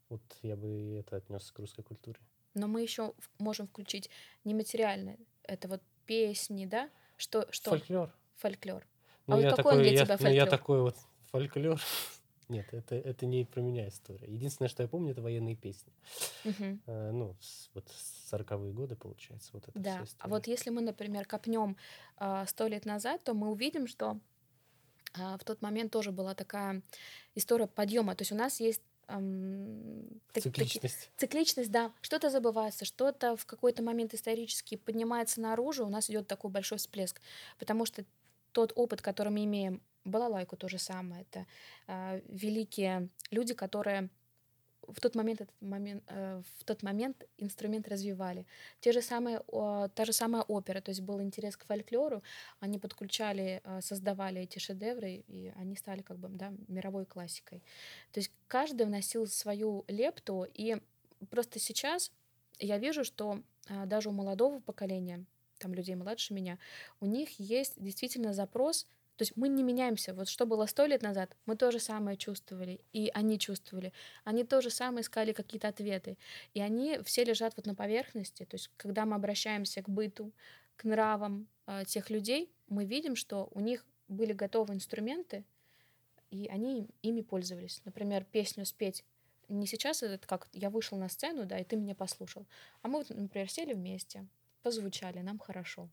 Вот 0.10 0.22
я 0.42 0.56
бы 0.56 0.98
это 1.00 1.18
отнес 1.18 1.52
к 1.52 1.60
русской 1.60 1.84
культуре. 1.84 2.20
Но 2.56 2.68
мы 2.68 2.82
еще 2.82 3.14
можем 3.38 3.68
включить 3.68 4.10
нематериальное. 4.44 5.18
Это 5.44 5.68
вот 5.68 5.82
песни, 6.06 6.66
да? 6.66 6.90
Что? 7.18 7.48
что? 7.52 7.72
Фольклор. 7.72 8.14
Фольклор. 8.38 8.88
Ну, 9.28 9.36
А 9.36 9.38
вот 9.38 9.46
какой 9.46 9.56
такой, 9.58 9.74
он 9.78 9.82
для 9.84 9.92
я, 9.92 10.06
тебя 10.06 10.18
ну, 10.20 10.28
я 10.30 10.46
фольклор? 10.46 10.50
такой 10.50 10.82
вот 10.82 10.98
фольклор. 11.32 11.82
Нет, 12.50 12.74
это, 12.74 12.96
это 12.96 13.28
не 13.28 13.46
про 13.46 13.62
меня 13.62 13.88
история. 13.88 14.26
Единственное, 14.28 14.70
что 14.70 14.82
я 14.82 14.90
помню, 14.90 15.12
это 15.12 15.22
военные 15.22 15.56
песни. 15.56 15.94
Мгм. 16.44 16.82
Э, 16.88 17.12
ну, 17.12 17.36
с- 17.40 17.70
вот 17.76 17.86
40-е 18.32 18.74
годы, 18.74 18.96
получается, 18.96 19.52
вот 19.54 19.68
это 19.68 19.80
Да. 19.80 20.04
А 20.18 20.28
вот 20.28 20.48
если 20.48 20.72
мы, 20.72 20.82
например, 20.82 21.28
копнем 21.28 21.78
сто 22.48 22.68
лет 22.68 22.86
назад, 22.86 23.24
то 23.24 23.36
мы 23.36 23.52
увидим, 23.52 23.86
что 23.86 24.20
а, 25.14 25.38
в 25.38 25.44
тот 25.44 25.62
момент 25.62 25.92
тоже 25.92 26.12
была 26.12 26.34
такая 26.34 26.82
история 27.36 27.68
подъема. 27.68 28.16
То 28.16 28.24
есть 28.24 28.32
у 28.32 28.36
нас 28.36 28.60
есть 28.60 28.82
ам, 29.10 30.06
так- 30.32 30.44
таки- 30.44 30.50
Цикличность. 30.50 31.12
цикличность, 31.18 31.72
да, 31.72 31.92
что-то 32.02 32.30
забывается, 32.30 32.86
что-то 32.86 33.36
в 33.36 33.46
какой-то 33.46 33.84
момент 33.84 34.14
исторически 34.14 34.76
поднимается 34.76 35.42
наружу, 35.42 35.86
у 35.86 35.90
нас 35.90 36.10
идет 36.10 36.28
такой 36.28 36.52
большой 36.52 36.78
всплеск, 36.78 37.20
потому 37.58 37.86
что 37.86 38.06
тот 38.52 38.72
опыт, 38.76 39.02
который 39.02 39.30
мы 39.30 39.44
имеем, 39.46 39.82
балалайку 40.06 40.56
то 40.58 40.68
же 40.70 40.80
самое, 40.80 41.22
это 41.24 41.46
а, 41.88 42.22
великие 42.28 43.10
люди, 43.32 43.54
которые 43.54 44.10
в 44.94 45.00
тот 45.00 45.16
момент, 45.16 45.42
этот 45.42 45.62
момент, 45.62 46.04
э, 46.08 46.42
в 46.58 46.64
тот 46.64 46.84
момент 46.84 47.26
инструмент 47.38 47.88
развивали. 47.88 48.46
Те 48.80 48.92
же 48.92 49.02
самые, 49.02 49.42
о, 49.48 49.88
та 49.88 50.06
же 50.06 50.14
самая 50.14 50.44
опера, 50.44 50.82
то 50.82 50.92
есть 50.92 51.02
был 51.02 51.22
интерес 51.22 51.58
к 51.58 51.66
фольклору, 51.66 52.24
они 52.60 52.80
подключали, 52.80 53.62
э, 53.64 53.82
создавали 53.82 54.42
эти 54.42 54.60
шедевры, 54.60 55.24
и 55.28 55.54
они 55.56 55.76
стали 55.76 56.02
как 56.02 56.18
бы 56.18 56.30
да, 56.30 56.54
мировой 56.68 57.06
классикой. 57.06 57.64
То 58.12 58.20
есть 58.20 58.32
каждый 58.48 58.86
вносил 58.86 59.28
свою 59.28 59.86
лепту, 59.88 60.46
и 60.54 60.78
просто 61.30 61.60
сейчас 61.60 62.12
я 62.60 62.78
вижу, 62.78 63.04
что 63.04 63.42
а, 63.70 63.86
даже 63.86 64.10
у 64.10 64.12
молодого 64.12 64.60
поколения, 64.60 65.26
там 65.60 65.74
людей 65.74 65.96
младше 65.96 66.34
меня, 66.34 66.58
у 67.00 67.06
них 67.06 67.40
есть 67.40 67.82
действительно 67.82 68.34
запрос. 68.34 68.88
То 69.20 69.24
есть 69.24 69.36
мы 69.36 69.50
не 69.50 69.64
меняемся. 69.64 70.14
Вот 70.14 70.30
что 70.30 70.46
было 70.46 70.66
сто 70.66 70.86
лет 70.86 71.02
назад, 71.02 71.36
мы 71.46 71.58
то 71.58 71.72
же 71.72 71.80
самое 71.80 72.16
чувствовали, 72.16 72.80
и 72.94 73.12
они 73.14 73.38
чувствовали. 73.38 73.92
Они 74.24 74.46
то 74.46 74.62
же 74.62 74.70
самое 74.70 75.02
искали 75.02 75.34
какие-то 75.34 75.68
ответы. 75.68 76.18
И 76.54 76.62
они 76.62 77.00
все 77.04 77.26
лежат 77.26 77.58
вот 77.58 77.66
на 77.66 77.76
поверхности. 77.76 78.46
То 78.46 78.56
есть 78.56 78.72
когда 78.78 79.06
мы 79.06 79.18
обращаемся 79.18 79.82
к 79.82 79.90
быту, 79.90 80.32
к 80.78 80.86
нравам 80.86 81.50
а, 81.66 81.84
тех 81.84 82.10
людей, 82.10 82.50
мы 82.70 82.86
видим, 82.86 83.18
что 83.18 83.50
у 83.52 83.60
них 83.60 83.86
были 84.08 84.32
готовы 84.32 84.74
инструменты, 84.74 85.44
и 86.32 86.48
они 86.48 86.88
ими 87.02 87.20
пользовались. 87.20 87.82
Например, 87.84 88.24
песню 88.24 88.66
спеть 88.66 89.04
не 89.50 89.68
сейчас, 89.68 90.02
это 90.02 90.26
как 90.26 90.48
я 90.54 90.70
вышел 90.70 90.98
на 90.98 91.10
сцену, 91.10 91.46
да, 91.46 91.60
и 91.60 91.66
ты 91.66 91.76
меня 91.76 91.94
послушал. 91.94 92.46
А 92.84 92.88
мы, 92.88 93.00
вот, 93.00 93.10
например, 93.10 93.50
сели 93.50 93.74
вместе, 93.74 94.26
позвучали, 94.64 95.20
нам 95.20 95.40
хорошо. 95.40 95.90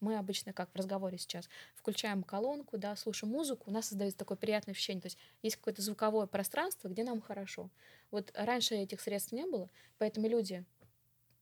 Мы 0.00 0.16
обычно, 0.16 0.52
как 0.52 0.70
в 0.72 0.76
разговоре 0.76 1.18
сейчас, 1.18 1.48
включаем 1.74 2.22
колонку, 2.22 2.78
да, 2.78 2.96
слушаем 2.96 3.32
музыку, 3.32 3.70
у 3.70 3.72
нас 3.72 3.88
создается 3.88 4.18
такое 4.18 4.36
приятное 4.36 4.72
ощущение. 4.72 5.02
То 5.02 5.06
есть 5.06 5.18
есть 5.42 5.56
какое-то 5.56 5.82
звуковое 5.82 6.26
пространство, 6.26 6.88
где 6.88 7.04
нам 7.04 7.20
хорошо. 7.20 7.70
Вот 8.10 8.30
раньше 8.34 8.74
этих 8.74 9.00
средств 9.00 9.32
не 9.32 9.46
было, 9.46 9.68
поэтому 9.98 10.28
люди 10.28 10.64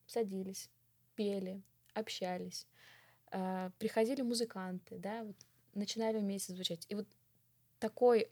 садились, 0.07 0.71
пели, 1.15 1.63
общались, 1.95 2.67
э, 3.31 3.71
приходили 3.79 4.23
музыканты, 4.23 4.99
да, 4.99 5.25
вот, 5.25 5.37
начинали 5.75 6.19
вместе 6.19 6.53
звучать. 6.53 6.87
И 6.89 6.95
вот 6.95 7.07
такой, 7.79 8.29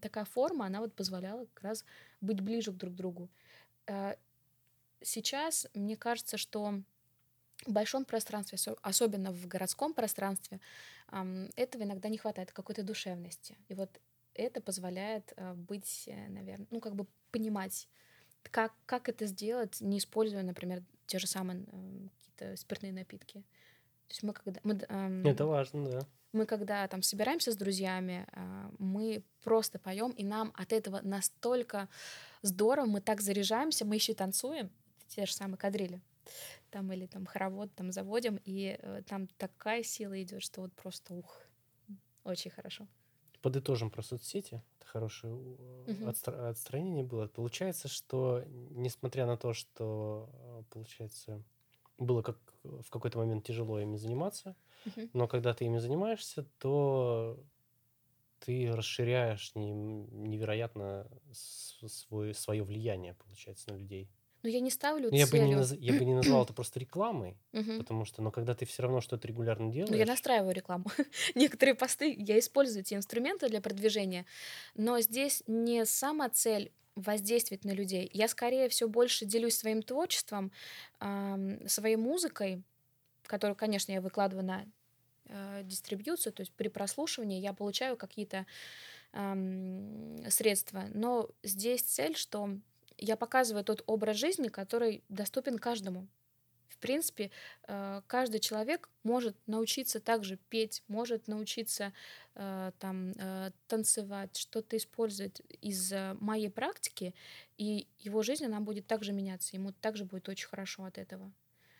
такая 0.00 0.24
форма, 0.24 0.66
она 0.66 0.80
вот 0.80 0.94
позволяла 0.94 1.46
как 1.54 1.62
раз 1.62 1.84
быть 2.20 2.40
ближе 2.40 2.72
друг 2.72 2.92
к 2.92 2.96
другу. 2.96 3.28
Э, 3.86 4.16
сейчас 5.00 5.68
мне 5.74 5.96
кажется, 5.96 6.36
что 6.36 6.82
в 7.66 7.72
большом 7.72 8.04
пространстве, 8.04 8.58
особенно 8.82 9.32
в 9.32 9.46
городском 9.46 9.94
пространстве, 9.94 10.60
этого 11.56 11.82
иногда 11.82 12.08
не 12.08 12.18
хватает, 12.18 12.52
какой-то 12.52 12.82
душевности. 12.82 13.56
И 13.68 13.74
вот 13.74 14.00
это 14.34 14.60
позволяет 14.60 15.32
э, 15.36 15.54
быть, 15.54 16.04
э, 16.06 16.28
наверное, 16.28 16.66
ну, 16.70 16.80
как 16.80 16.94
бы 16.94 17.06
понимать, 17.30 17.88
как, 18.42 18.72
как 18.86 19.08
это 19.08 19.26
сделать, 19.26 19.80
не 19.80 19.98
используя, 19.98 20.42
например, 20.42 20.82
те 21.06 21.18
же 21.18 21.26
самые 21.26 21.64
какие-то 22.16 22.56
спиртные 22.56 22.92
напитки. 22.92 23.40
То 24.06 24.12
есть 24.12 24.22
мы 24.22 24.32
когда... 24.32 24.60
Мы, 24.62 24.80
эм, 24.88 25.26
это 25.26 25.46
важно, 25.46 25.90
да. 25.90 26.00
Мы 26.32 26.46
когда 26.46 26.86
там 26.86 27.02
собираемся 27.02 27.50
с 27.50 27.56
друзьями, 27.56 28.26
э, 28.32 28.70
мы 28.78 29.24
просто 29.42 29.78
поем, 29.78 30.12
и 30.12 30.24
нам 30.24 30.52
от 30.54 30.72
этого 30.72 31.00
настолько 31.02 31.88
здорово, 32.42 32.86
мы 32.86 33.00
так 33.00 33.20
заряжаемся, 33.20 33.84
мы 33.84 33.96
еще 33.96 34.12
и 34.12 34.14
танцуем, 34.14 34.70
те 35.08 35.26
же 35.26 35.34
самые 35.34 35.58
кадрили 35.58 36.00
там 36.70 36.92
или 36.92 37.06
там 37.06 37.26
хоровод 37.26 37.74
там 37.74 37.92
заводим, 37.92 38.40
и 38.44 38.76
э, 38.78 39.02
там 39.06 39.26
такая 39.38 39.82
сила 39.82 40.20
идет, 40.22 40.42
что 40.42 40.62
вот 40.62 40.72
просто 40.74 41.14
ух, 41.14 41.40
очень 42.24 42.50
хорошо. 42.50 42.86
Подытожим 43.42 43.90
про 43.90 44.02
соцсети. 44.02 44.62
Это 44.78 44.86
хорошее 44.86 45.34
угу. 45.34 46.04
отстра- 46.04 46.48
отстранение 46.48 47.04
было. 47.04 47.26
Получается, 47.26 47.88
что 47.88 48.44
несмотря 48.70 49.26
на 49.26 49.36
то, 49.36 49.54
что 49.54 50.30
э, 50.32 50.62
получается 50.70 51.42
было 51.98 52.22
как 52.22 52.38
в 52.62 52.88
какой-то 52.90 53.18
момент 53.18 53.44
тяжело 53.44 53.78
ими 53.78 53.96
заниматься, 53.96 54.56
угу. 54.86 55.10
но 55.12 55.28
когда 55.28 55.52
ты 55.54 55.66
ими 55.66 55.78
занимаешься, 55.78 56.44
то 56.58 57.38
ты 58.40 58.72
расширяешь 58.72 59.52
невероятно 59.54 61.06
свой, 61.32 62.34
свое 62.34 62.62
влияние, 62.62 63.14
получается, 63.14 63.70
на 63.70 63.76
людей. 63.76 64.08
Но 64.42 64.48
я 64.48 64.60
не 64.60 64.70
ставлю 64.70 65.10
ну, 65.10 65.16
я 65.16 65.26
бы 65.26 65.38
не, 65.38 65.54
наз... 65.54 65.72
я 65.72 65.92
бы 65.92 66.04
не 66.04 66.14
назвал 66.14 66.44
это 66.44 66.52
просто 66.52 66.78
рекламой, 66.78 67.36
потому 67.52 68.04
что, 68.04 68.22
но 68.22 68.30
когда 68.30 68.54
ты 68.54 68.64
все 68.64 68.82
равно 68.82 69.00
что-то 69.00 69.28
регулярно 69.28 69.70
делаешь... 69.70 69.90
Ну, 69.90 69.96
я 69.96 70.06
настраиваю 70.06 70.54
рекламу. 70.54 70.86
Некоторые 71.34 71.74
посты, 71.74 72.14
я 72.16 72.38
использую 72.38 72.80
эти 72.80 72.94
инструменты 72.94 73.48
для 73.48 73.60
продвижения, 73.60 74.24
но 74.74 75.00
здесь 75.00 75.42
не 75.46 75.84
сама 75.84 76.28
цель 76.30 76.72
воздействовать 76.94 77.64
на 77.64 77.70
людей. 77.70 78.10
Я 78.12 78.28
скорее 78.28 78.68
все 78.68 78.88
больше 78.88 79.24
делюсь 79.24 79.56
своим 79.56 79.82
творчеством, 79.82 80.52
своей 81.66 81.96
музыкой, 81.96 82.62
которую, 83.24 83.56
конечно, 83.56 83.92
я 83.92 84.00
выкладываю 84.00 84.44
на 84.44 84.66
э, 85.26 85.62
дистрибьюцию, 85.64 86.32
то 86.32 86.40
есть 86.40 86.52
при 86.52 86.68
прослушивании 86.68 87.40
я 87.40 87.52
получаю 87.52 87.96
какие-то 87.96 88.46
средства. 90.28 90.84
Но 90.94 91.28
здесь 91.42 91.82
цель, 91.82 92.16
что 92.16 92.56
я 93.00 93.16
показываю 93.16 93.64
тот 93.64 93.82
образ 93.86 94.16
жизни, 94.16 94.48
который 94.48 95.02
доступен 95.08 95.58
каждому. 95.58 96.06
В 96.68 96.78
принципе, 96.78 97.30
э, 97.66 98.00
каждый 98.06 98.40
человек 98.40 98.88
может 99.02 99.36
научиться 99.46 100.00
также 100.00 100.38
петь, 100.48 100.82
может 100.86 101.28
научиться 101.28 101.92
э, 102.36 102.72
там, 102.78 103.12
э, 103.16 103.50
танцевать, 103.66 104.36
что-то 104.36 104.76
использовать 104.76 105.42
из 105.60 105.92
моей 106.20 106.48
практики, 106.48 107.14
и 107.58 107.86
его 107.98 108.22
жизнь, 108.22 108.44
она 108.46 108.60
будет 108.60 108.86
также 108.86 109.12
меняться, 109.12 109.56
ему 109.56 109.72
также 109.72 110.04
будет 110.04 110.28
очень 110.28 110.48
хорошо 110.48 110.84
от 110.84 110.96
этого. 110.96 111.32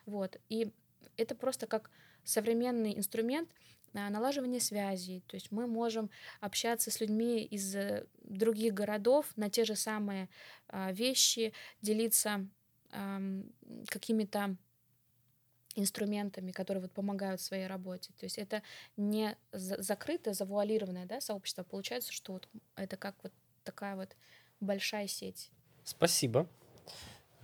Вот. 0.06 0.38
И 0.48 0.72
это 1.16 1.35
просто 1.35 1.66
как 1.66 1.90
современный 2.24 2.96
инструмент, 2.96 3.48
налаживание 3.92 4.61
связей. 4.61 5.22
То 5.26 5.37
есть 5.37 5.50
мы 5.50 5.66
можем 5.66 6.11
общаться 6.40 6.90
с 6.90 7.00
людьми 7.00 7.44
из 7.44 7.74
э, 7.74 8.07
других 8.22 8.74
городов 8.74 9.26
на 9.37 9.50
те 9.50 9.64
же 9.64 9.76
самые 9.76 10.29
а, 10.68 10.92
вещи, 10.92 11.53
делиться 11.83 12.46
какими-то 13.88 14.57
инструментами, 15.76 16.50
которые 16.50 16.83
вот 16.83 16.92
помогают 16.92 17.40
в 17.40 17.44
своей 17.44 17.66
работе. 17.66 18.12
То 18.18 18.24
есть 18.24 18.38
это 18.38 18.62
не 18.96 19.37
закрытое, 19.53 20.35
завуалированное 20.35 21.07
да, 21.07 21.20
сообщество. 21.20 21.62
Получается, 21.62 22.12
что 22.12 22.33
вот 22.33 22.48
это 22.76 22.96
как 22.96 23.14
вот 23.22 23.33
такая 23.62 23.96
вот 23.96 24.16
большая 24.61 25.07
сеть. 25.07 25.50
Спасибо 25.85 26.48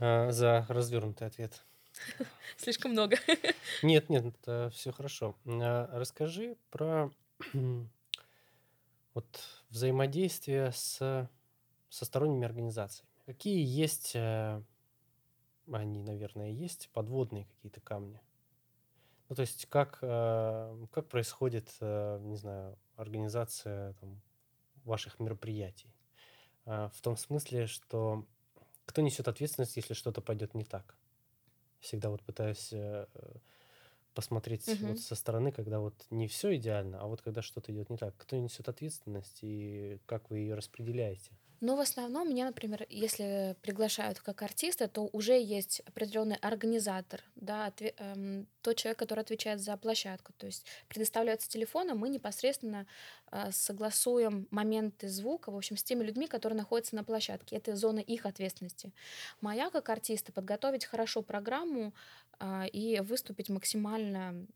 э, 0.00 0.30
за 0.30 0.66
развернутый 0.68 1.26
ответ. 1.26 1.64
Слишком 2.56 2.92
много. 2.92 3.16
Нет, 3.82 4.08
нет, 4.08 4.34
все 4.72 4.92
хорошо. 4.92 5.36
А, 5.46 5.88
расскажи 5.98 6.56
про 6.70 7.10
вот 9.14 9.40
взаимодействие 9.70 10.72
с, 10.72 11.28
со 11.88 12.04
сторонними 12.04 12.44
организациями. 12.44 13.10
Какие 13.24 13.64
есть, 13.64 14.12
э, 14.14 14.62
они, 15.72 16.02
наверное, 16.02 16.50
есть, 16.50 16.90
подводные 16.92 17.46
какие-то 17.46 17.80
камни? 17.80 18.20
Ну, 19.28 19.34
то 19.34 19.40
есть 19.40 19.66
как, 19.66 19.98
э, 20.02 20.86
как 20.92 21.08
происходит, 21.08 21.70
э, 21.80 22.18
не 22.20 22.36
знаю, 22.36 22.78
организация 22.96 23.94
там, 23.94 24.20
ваших 24.84 25.18
мероприятий? 25.18 25.92
В 26.64 27.00
том 27.00 27.16
смысле, 27.16 27.68
что 27.68 28.26
кто 28.86 29.00
несет 29.00 29.28
ответственность, 29.28 29.76
если 29.76 29.94
что-то 29.94 30.20
пойдет 30.20 30.54
не 30.54 30.64
так? 30.64 30.96
Всегда 31.86 32.10
вот 32.10 32.22
пытаюсь 32.22 32.70
э, 32.72 33.06
посмотреть 34.16 34.66
угу. 34.66 34.88
вот 34.88 34.98
со 34.98 35.14
стороны, 35.14 35.52
когда 35.52 35.78
вот 35.78 35.94
не 36.10 36.26
все 36.26 36.56
идеально, 36.56 37.00
а 37.00 37.06
вот 37.06 37.22
когда 37.22 37.42
что-то 37.42 37.70
идет 37.72 37.90
не 37.90 37.98
так. 37.98 38.16
Кто 38.16 38.36
несет 38.36 38.68
ответственность 38.68 39.38
и 39.42 40.00
как 40.06 40.30
вы 40.30 40.38
ее 40.38 40.54
распределяете? 40.54 41.30
Ну, 41.60 41.74
в 41.74 41.80
основном 41.80 42.28
меня, 42.28 42.44
например, 42.44 42.84
если 42.90 43.56
приглашают 43.62 44.20
как 44.20 44.42
артиста, 44.42 44.88
то 44.88 45.08
уже 45.12 45.40
есть 45.40 45.80
определенный 45.86 46.36
организатор, 46.36 47.22
да, 47.34 47.66
отве- 47.68 47.94
эм, 47.96 48.46
тот 48.60 48.76
человек, 48.76 48.98
который 48.98 49.20
отвечает 49.20 49.60
за 49.60 49.74
площадку. 49.78 50.34
То 50.36 50.46
есть 50.46 50.66
предоставляется 50.88 51.48
телефон, 51.48 51.90
а 51.90 51.94
мы 51.94 52.10
непосредственно 52.10 52.86
э, 53.32 53.50
согласуем 53.52 54.46
моменты 54.50 55.08
звука, 55.08 55.50
в 55.50 55.56
общем, 55.56 55.78
с 55.78 55.82
теми 55.82 56.04
людьми, 56.04 56.26
которые 56.26 56.58
находятся 56.58 56.94
на 56.94 57.04
площадке. 57.04 57.56
Это 57.56 57.74
зона 57.74 58.00
их 58.00 58.26
ответственности. 58.26 58.92
Моя 59.40 59.70
как 59.70 59.88
артиста 59.88 60.32
подготовить 60.32 60.84
хорошо 60.84 61.22
программу 61.22 61.94
и 62.72 63.00
выступить 63.00 63.48
максимально 63.48 64.46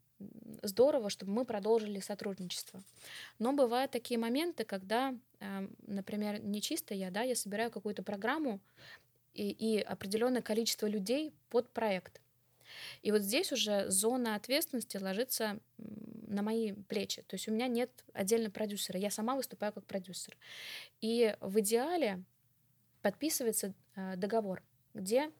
здорово, 0.61 1.09
чтобы 1.09 1.31
мы 1.31 1.45
продолжили 1.45 1.99
сотрудничество. 1.99 2.81
Но 3.39 3.53
бывают 3.53 3.91
такие 3.91 4.19
моменты, 4.19 4.63
когда, 4.65 5.15
эм, 5.39 5.75
например, 5.87 6.41
не 6.41 6.61
чисто 6.61 6.93
я, 6.93 7.11
да, 7.11 7.21
я 7.21 7.35
собираю 7.35 7.71
какую-то 7.71 8.03
программу 8.03 8.59
и, 9.33 9.49
и 9.49 9.79
определенное 9.79 10.41
количество 10.41 10.87
людей 10.87 11.33
под 11.49 11.69
проект. 11.69 12.21
И 13.01 13.11
вот 13.11 13.21
здесь 13.21 13.51
уже 13.51 13.89
зона 13.89 14.35
ответственности 14.35 14.97
ложится 14.97 15.59
на 15.77 16.41
мои 16.41 16.73
плечи. 16.73 17.21
То 17.23 17.35
есть 17.35 17.47
у 17.47 17.51
меня 17.51 17.67
нет 17.67 17.89
отдельно 18.13 18.49
продюсера. 18.49 18.99
Я 18.99 19.11
сама 19.11 19.35
выступаю 19.35 19.73
как 19.73 19.85
продюсер. 19.85 20.37
И 21.01 21.35
в 21.41 21.59
идеале 21.59 22.23
подписывается 23.01 23.73
э, 23.95 24.15
договор, 24.15 24.63
где 24.93 25.31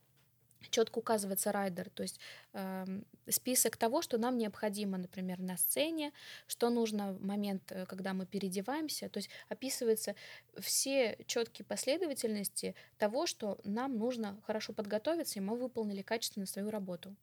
четко 0.69 0.99
указывается 0.99 1.51
райдер, 1.51 1.89
то 1.89 2.03
есть 2.03 2.19
э, 2.53 2.85
список 3.29 3.77
того, 3.77 4.01
что 4.01 4.17
нам 4.17 4.37
необходимо, 4.37 4.97
например, 4.97 5.39
на 5.39 5.57
сцене, 5.57 6.11
что 6.47 6.69
нужно 6.69 7.13
в 7.13 7.23
момент, 7.23 7.71
э, 7.71 7.85
когда 7.85 8.13
мы 8.13 8.25
переодеваемся, 8.25 9.09
то 9.09 9.17
есть 9.17 9.29
описываются 9.49 10.15
все 10.59 11.17
четкие 11.25 11.65
последовательности 11.65 12.75
того, 12.97 13.25
что 13.25 13.59
нам 13.63 13.97
нужно 13.97 14.39
хорошо 14.45 14.73
подготовиться, 14.73 15.39
и 15.39 15.41
мы 15.41 15.57
выполнили 15.57 16.01
качественно 16.01 16.45
свою 16.45 16.69
работу. 16.69 17.15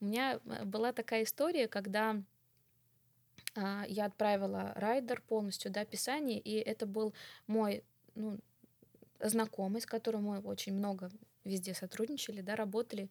У 0.00 0.06
меня 0.06 0.40
э, 0.44 0.64
была 0.64 0.92
такая 0.92 1.22
история, 1.22 1.68
когда 1.68 2.20
э, 3.54 3.82
я 3.88 4.06
отправила 4.06 4.72
райдер 4.74 5.22
полностью, 5.22 5.70
да, 5.70 5.82
описание, 5.82 6.40
и 6.40 6.54
это 6.56 6.86
был 6.86 7.14
мой 7.46 7.84
ну, 8.14 8.38
знакомый, 9.20 9.80
с 9.80 9.86
которым 9.86 10.24
мы 10.24 10.40
очень 10.40 10.74
много 10.74 11.10
везде 11.44 11.74
сотрудничали, 11.74 12.40
да, 12.40 12.56
работали. 12.56 13.10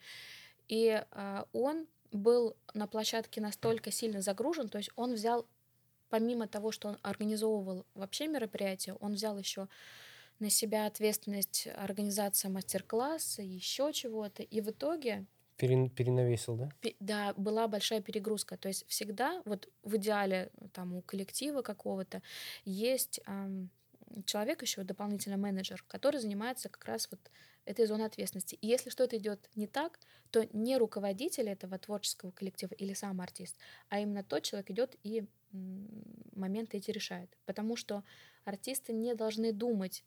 И 0.68 1.04
э, 1.10 1.44
он 1.54 1.88
был 2.12 2.56
на 2.74 2.88
площадке 2.88 3.42
настолько 3.42 3.92
сильно 3.92 4.22
загружен, 4.22 4.70
то 4.70 4.78
есть 4.78 4.92
он 4.96 5.14
взял, 5.14 5.46
помимо 6.10 6.48
того, 6.48 6.72
что 6.72 6.90
он 6.90 6.98
организовывал 7.02 7.86
вообще 7.94 8.28
мероприятие, 8.28 8.96
он 8.96 9.14
взял 9.14 9.38
еще 9.38 9.68
на 10.40 10.50
себя 10.50 10.88
ответственность 10.88 11.68
организации 11.76 12.50
мастер-класса, 12.50 13.44
еще 13.44 13.94
чего-то. 13.94 14.44
И 14.44 14.60
в 14.62 14.72
итоге 14.72 15.26
Перен- 15.58 15.90
перенавесил, 15.90 16.56
да? 16.56 16.70
Да, 17.00 17.34
была 17.38 17.68
большая 17.68 18.02
перегрузка. 18.02 18.58
То 18.58 18.68
есть 18.68 18.86
всегда, 18.88 19.44
вот 19.46 19.70
в 19.84 19.98
идеале 19.98 20.50
там 20.74 20.96
у 20.96 21.02
коллектива 21.04 21.62
какого-то 21.62 22.24
есть 22.66 23.22
ам, 23.26 23.70
человек 24.26 24.64
еще, 24.64 24.84
дополнительно 24.84 25.38
менеджер, 25.38 25.84
который 25.88 26.20
занимается 26.20 26.70
как 26.70 26.86
раз 26.86 27.08
вот 27.12 27.20
этой 27.66 27.86
зоной 27.86 28.06
ответственности. 28.06 28.56
И 28.56 28.68
если 28.68 28.90
что-то 28.90 29.18
идет 29.18 29.50
не 29.56 29.68
так, 29.68 30.00
то 30.32 30.48
не 30.54 30.78
руководитель 30.78 31.50
этого 31.50 31.78
творческого 31.78 32.32
коллектива 32.32 32.74
или 32.74 32.94
сам 32.94 33.22
артист, 33.22 33.56
а 33.90 34.00
именно 34.00 34.24
тот 34.24 34.44
человек 34.44 34.72
идет 34.72 34.96
и 35.04 35.26
моменты 36.34 36.78
эти 36.78 36.92
решает. 36.92 37.38
Потому 37.46 37.76
что 37.76 38.04
артисты 38.46 38.94
не 38.94 39.14
должны 39.16 39.52
думать, 39.52 40.04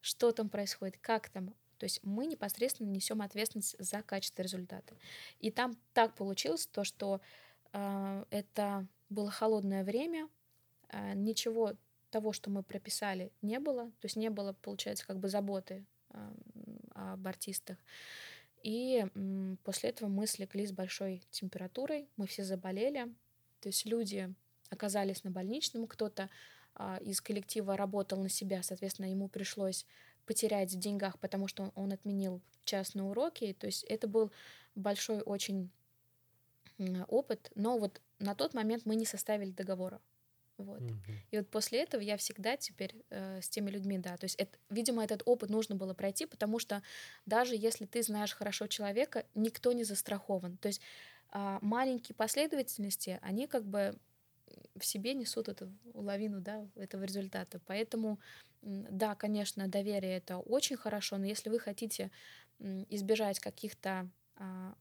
что 0.00 0.32
там 0.32 0.48
происходит, 0.48 0.96
как 0.98 1.28
там. 1.28 1.54
То 1.78 1.84
есть 1.84 2.00
мы 2.02 2.26
непосредственно 2.26 2.88
несем 2.88 3.20
ответственность 3.20 3.76
за 3.78 4.02
качество 4.02 4.42
результата. 4.42 4.94
И 5.40 5.50
там 5.50 5.76
так 5.92 6.14
получилось 6.14 6.66
то, 6.66 6.84
что 6.84 7.20
э, 7.72 8.24
это 8.30 8.86
было 9.10 9.30
холодное 9.30 9.84
время, 9.84 10.28
э, 10.88 11.14
ничего 11.14 11.74
того, 12.10 12.32
что 12.32 12.50
мы 12.50 12.62
прописали, 12.62 13.32
не 13.42 13.58
было. 13.58 13.86
То 14.00 14.06
есть 14.06 14.16
не 14.16 14.30
было, 14.30 14.54
получается, 14.54 15.06
как 15.06 15.18
бы 15.18 15.28
заботы 15.28 15.84
э, 16.10 16.34
об 16.96 17.26
артистах. 17.26 17.76
И 18.62 19.06
после 19.62 19.90
этого 19.90 20.08
мы 20.08 20.26
слегли 20.26 20.66
с 20.66 20.72
большой 20.72 21.22
температурой, 21.30 22.08
мы 22.16 22.26
все 22.26 22.42
заболели. 22.42 23.06
То 23.60 23.68
есть 23.68 23.86
люди 23.86 24.34
оказались 24.70 25.22
на 25.24 25.30
больничном, 25.30 25.86
кто-то 25.86 26.28
а, 26.74 26.98
из 27.00 27.20
коллектива 27.20 27.76
работал 27.76 28.20
на 28.20 28.28
себя, 28.28 28.62
соответственно, 28.62 29.10
ему 29.10 29.28
пришлось 29.28 29.86
потерять 30.26 30.72
в 30.72 30.78
деньгах, 30.78 31.18
потому 31.20 31.46
что 31.46 31.72
он, 31.74 31.92
отменил 31.92 32.42
частные 32.64 33.04
уроки. 33.04 33.56
То 33.58 33.66
есть 33.66 33.84
это 33.84 34.08
был 34.08 34.32
большой 34.74 35.20
очень 35.20 35.70
опыт, 37.08 37.50
но 37.54 37.78
вот 37.78 38.02
на 38.18 38.34
тот 38.34 38.52
момент 38.52 38.84
мы 38.84 38.96
не 38.96 39.06
составили 39.06 39.50
договора. 39.50 40.00
Вот. 40.58 40.82
Мгм. 40.82 41.20
И 41.30 41.36
вот 41.38 41.50
после 41.50 41.82
этого 41.82 42.00
я 42.00 42.16
всегда 42.16 42.56
теперь 42.56 42.94
э, 43.10 43.40
с 43.42 43.48
теми 43.48 43.70
людьми, 43.70 43.98
да. 43.98 44.16
То 44.16 44.24
есть, 44.24 44.36
это, 44.36 44.58
видимо, 44.70 45.04
этот 45.04 45.22
опыт 45.26 45.50
нужно 45.50 45.76
было 45.76 45.92
пройти, 45.94 46.26
потому 46.26 46.58
что 46.58 46.82
даже 47.26 47.54
если 47.56 47.84
ты 47.86 48.02
знаешь 48.02 48.32
хорошо 48.34 48.66
человека, 48.66 49.26
никто 49.34 49.72
не 49.72 49.84
застрахован. 49.84 50.56
То 50.58 50.68
есть 50.68 50.80
а, 51.28 51.58
маленькие 51.60 52.14
последовательности, 52.16 53.18
они 53.22 53.46
как 53.46 53.64
бы 53.66 53.98
в 54.78 54.84
себе 54.84 55.14
несут 55.14 55.48
эту 55.48 55.72
лавину, 55.94 56.40
да, 56.40 56.66
этого 56.76 57.04
результата. 57.04 57.60
Поэтому, 57.66 58.20
да, 58.62 59.14
конечно, 59.14 59.68
доверие 59.68 60.16
это 60.18 60.38
очень 60.38 60.76
хорошо, 60.76 61.18
но 61.18 61.26
если 61.26 61.50
вы 61.50 61.58
хотите 61.58 62.10
избежать 62.60 63.40
каких-то 63.40 64.08
а, 64.36 64.74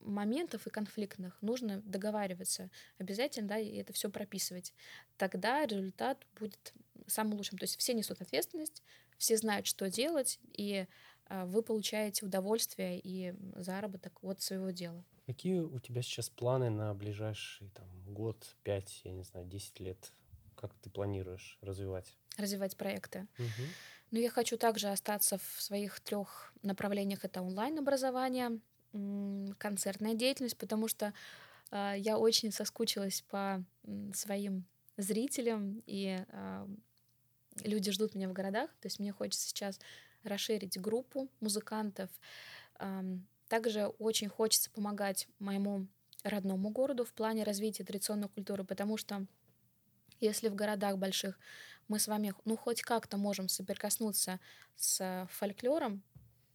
моментов 0.00 0.66
и 0.66 0.70
конфликтных 0.70 1.40
нужно 1.42 1.80
договариваться 1.82 2.70
обязательно, 2.98 3.48
да, 3.48 3.58
и 3.58 3.76
это 3.76 3.92
все 3.92 4.10
прописывать. 4.10 4.74
Тогда 5.16 5.66
результат 5.66 6.26
будет 6.38 6.72
самым 7.06 7.34
лучшим. 7.34 7.58
То 7.58 7.64
есть 7.64 7.78
все 7.78 7.94
несут 7.94 8.20
ответственность, 8.20 8.82
все 9.18 9.36
знают, 9.36 9.66
что 9.66 9.90
делать, 9.90 10.38
и 10.52 10.86
а, 11.26 11.46
вы 11.46 11.62
получаете 11.62 12.24
удовольствие 12.24 13.00
и 13.02 13.34
заработок 13.56 14.22
от 14.22 14.40
своего 14.40 14.70
дела. 14.70 15.04
Какие 15.26 15.58
у 15.58 15.78
тебя 15.78 16.02
сейчас 16.02 16.30
планы 16.30 16.70
на 16.70 16.94
ближайший 16.94 17.68
там, 17.70 17.86
год, 18.06 18.56
пять, 18.62 19.02
я 19.04 19.12
не 19.12 19.24
знаю, 19.24 19.46
десять 19.46 19.78
лет? 19.80 20.12
Как 20.56 20.74
ты 20.74 20.90
планируешь 20.90 21.58
развивать? 21.60 22.16
Развивать 22.36 22.76
проекты. 22.76 23.28
Мгм. 23.38 23.68
Но 24.10 24.18
я 24.18 24.30
хочу 24.30 24.56
также 24.56 24.88
остаться 24.88 25.36
в 25.36 25.60
своих 25.62 26.00
трех 26.00 26.54
направлениях. 26.62 27.24
Это 27.24 27.42
онлайн-образование, 27.42 28.60
концертная 29.58 30.14
деятельность, 30.14 30.56
потому 30.56 30.88
что 30.88 31.12
а, 31.70 31.94
я 31.94 32.18
очень 32.18 32.52
соскучилась 32.52 33.22
по 33.22 33.62
своим 34.14 34.64
зрителям, 34.96 35.82
и 35.86 36.24
а, 36.30 36.68
люди 37.64 37.90
ждут 37.90 38.14
меня 38.14 38.28
в 38.28 38.32
городах. 38.32 38.70
То 38.80 38.86
есть 38.86 38.98
мне 38.98 39.12
хочется 39.12 39.48
сейчас 39.48 39.78
расширить 40.22 40.80
группу 40.80 41.28
музыкантов. 41.40 42.10
Также 43.48 43.86
очень 43.86 44.28
хочется 44.28 44.70
помогать 44.70 45.26
моему 45.38 45.86
родному 46.22 46.70
городу 46.70 47.04
в 47.04 47.12
плане 47.12 47.44
развития 47.44 47.84
традиционной 47.84 48.28
культуры, 48.28 48.64
потому 48.64 48.96
что 48.96 49.26
если 50.20 50.48
в 50.48 50.54
городах 50.54 50.98
больших 50.98 51.38
мы 51.86 51.98
с 51.98 52.08
вами, 52.08 52.34
ну, 52.44 52.56
хоть 52.56 52.82
как-то 52.82 53.16
можем 53.16 53.48
соприкоснуться 53.48 54.40
с 54.76 55.26
фольклором, 55.30 56.02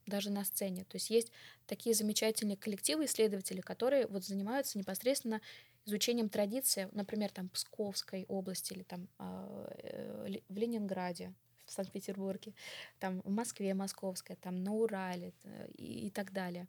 даже 0.05 0.29
на 0.29 0.43
сцене. 0.43 0.83
То 0.85 0.95
есть 0.95 1.09
есть 1.09 1.31
такие 1.65 1.95
замечательные 1.95 2.57
коллективы 2.57 3.05
исследователи, 3.05 3.61
которые 3.61 4.07
вот 4.07 4.23
занимаются 4.23 4.77
непосредственно 4.77 5.41
изучением 5.85 6.29
традиции, 6.29 6.89
например, 6.91 7.31
там 7.31 7.49
Псковской 7.49 8.25
области 8.27 8.73
или 8.73 8.83
там 8.83 9.09
а, 9.17 9.69
э, 9.77 10.39
в 10.47 10.57
Ленинграде, 10.57 11.33
в 11.65 11.71
Санкт-Петербурге, 11.71 12.53
там 12.99 13.21
в 13.21 13.29
Москве 13.29 13.73
Московская, 13.73 14.35
там 14.35 14.63
на 14.63 14.73
Урале 14.73 15.33
и, 15.75 16.07
и 16.07 16.09
так 16.11 16.31
далее, 16.31 16.67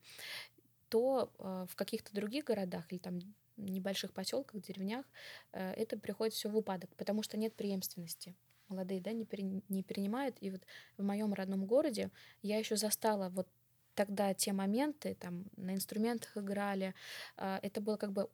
то 0.89 1.33
э, 1.39 1.67
в 1.69 1.77
каких-то 1.77 2.15
других 2.15 2.45
городах 2.45 2.91
или 2.93 2.99
там 2.99 3.21
небольших 3.57 4.13
поселках, 4.13 4.61
деревнях 4.61 5.05
э, 5.53 5.73
это 5.73 5.99
приходит 5.99 6.35
все 6.35 6.49
в 6.49 6.57
упадок, 6.57 6.95
потому 6.97 7.23
что 7.23 7.37
нет 7.37 7.55
преемственности. 7.55 8.35
Молодые, 8.69 9.01
да, 9.01 9.13
не, 9.13 9.25
пере- 9.25 9.63
не 9.69 9.83
перенимают. 9.83 10.37
И 10.41 10.51
вот 10.51 10.63
в 10.97 11.03
моем 11.03 11.35
родном 11.35 11.67
городе 11.67 12.11
я 12.43 12.59
еще 12.59 12.77
застала 12.77 13.29
вот 13.29 13.49
тогда 13.95 14.35
те 14.35 14.53
моменты, 14.53 15.17
там 15.21 15.45
на 15.57 15.75
инструментах 15.75 16.37
играли, 16.37 16.95
а, 17.37 17.61
это 17.63 17.81
было 17.81 17.97
как 17.97 18.13
бы 18.13 18.29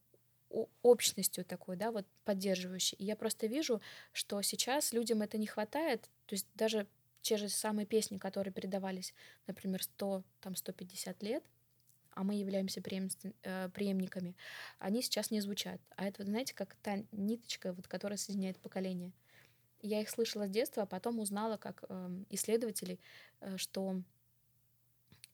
общностью 0.83 1.45
такой, 1.45 1.77
да, 1.77 1.93
вот 1.93 2.07
поддерживающей. 2.25 2.97
И 2.99 3.05
я 3.05 3.15
просто 3.17 3.47
вижу, 3.47 3.81
что 4.13 4.43
сейчас 4.43 4.93
людям 4.93 5.23
это 5.23 5.39
не 5.39 5.47
хватает, 5.47 6.03
то 6.27 6.35
есть 6.35 6.47
даже 6.55 6.87
те 7.23 7.37
же 7.37 7.49
самые 7.49 7.87
песни, 7.87 8.19
которые 8.19 8.53
передавались, 8.53 9.15
например, 9.47 9.83
100, 9.83 10.25
там 10.41 10.57
150 10.57 11.23
лет, 11.23 11.45
а 12.13 12.25
мы 12.25 12.35
являемся 12.35 12.83
э, 13.43 13.69
преемниками, 13.69 14.35
они 14.79 15.03
сейчас 15.03 15.31
не 15.31 15.41
звучат. 15.41 15.81
А 15.97 16.07
это, 16.07 16.23
вот, 16.23 16.29
знаете, 16.29 16.55
как 16.55 16.75
та 16.83 16.99
ниточка, 17.13 17.73
вот, 17.73 17.87
которая 17.87 18.17
соединяет 18.17 18.59
поколения. 18.59 19.13
Я 19.83 20.01
их 20.01 20.11
слышала 20.11 20.47
с 20.47 20.51
детства, 20.51 20.83
а 20.83 20.87
потом 20.87 21.19
узнала, 21.19 21.57
как 21.57 21.85
эм, 21.89 22.27
исследователей, 22.31 23.01
э, 23.41 23.57
что 23.57 24.03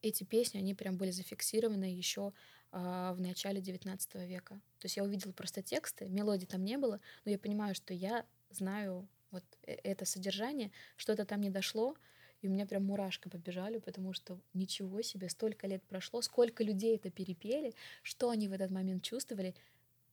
эти 0.02 0.24
песни, 0.24 0.58
они 0.58 0.74
прям 0.74 0.96
были 0.96 1.10
зафиксированы 1.10 1.84
еще 1.84 2.32
а, 2.72 3.12
в 3.14 3.20
начале 3.20 3.60
19 3.60 4.14
века. 4.26 4.54
То 4.78 4.84
есть 4.84 4.96
я 4.96 5.04
увидела 5.04 5.32
просто 5.32 5.62
тексты, 5.62 6.08
мелодий 6.08 6.46
там 6.46 6.64
не 6.64 6.76
было, 6.78 7.00
но 7.24 7.30
я 7.30 7.38
понимаю, 7.38 7.74
что 7.74 7.94
я 7.94 8.24
знаю 8.50 9.08
вот 9.30 9.44
э- 9.62 9.74
это 9.82 10.04
содержание, 10.04 10.70
что-то 10.96 11.24
там 11.24 11.40
не 11.40 11.50
дошло, 11.50 11.96
и 12.42 12.48
у 12.48 12.50
меня 12.50 12.66
прям 12.66 12.84
мурашка 12.84 13.30
побежали, 13.30 13.78
потому 13.78 14.12
что 14.12 14.38
ничего 14.52 15.02
себе, 15.02 15.28
столько 15.28 15.66
лет 15.66 15.82
прошло, 15.84 16.22
сколько 16.22 16.62
людей 16.62 16.96
это 16.96 17.10
перепели, 17.10 17.74
что 18.02 18.30
они 18.30 18.48
в 18.48 18.52
этот 18.52 18.70
момент 18.70 19.02
чувствовали, 19.02 19.54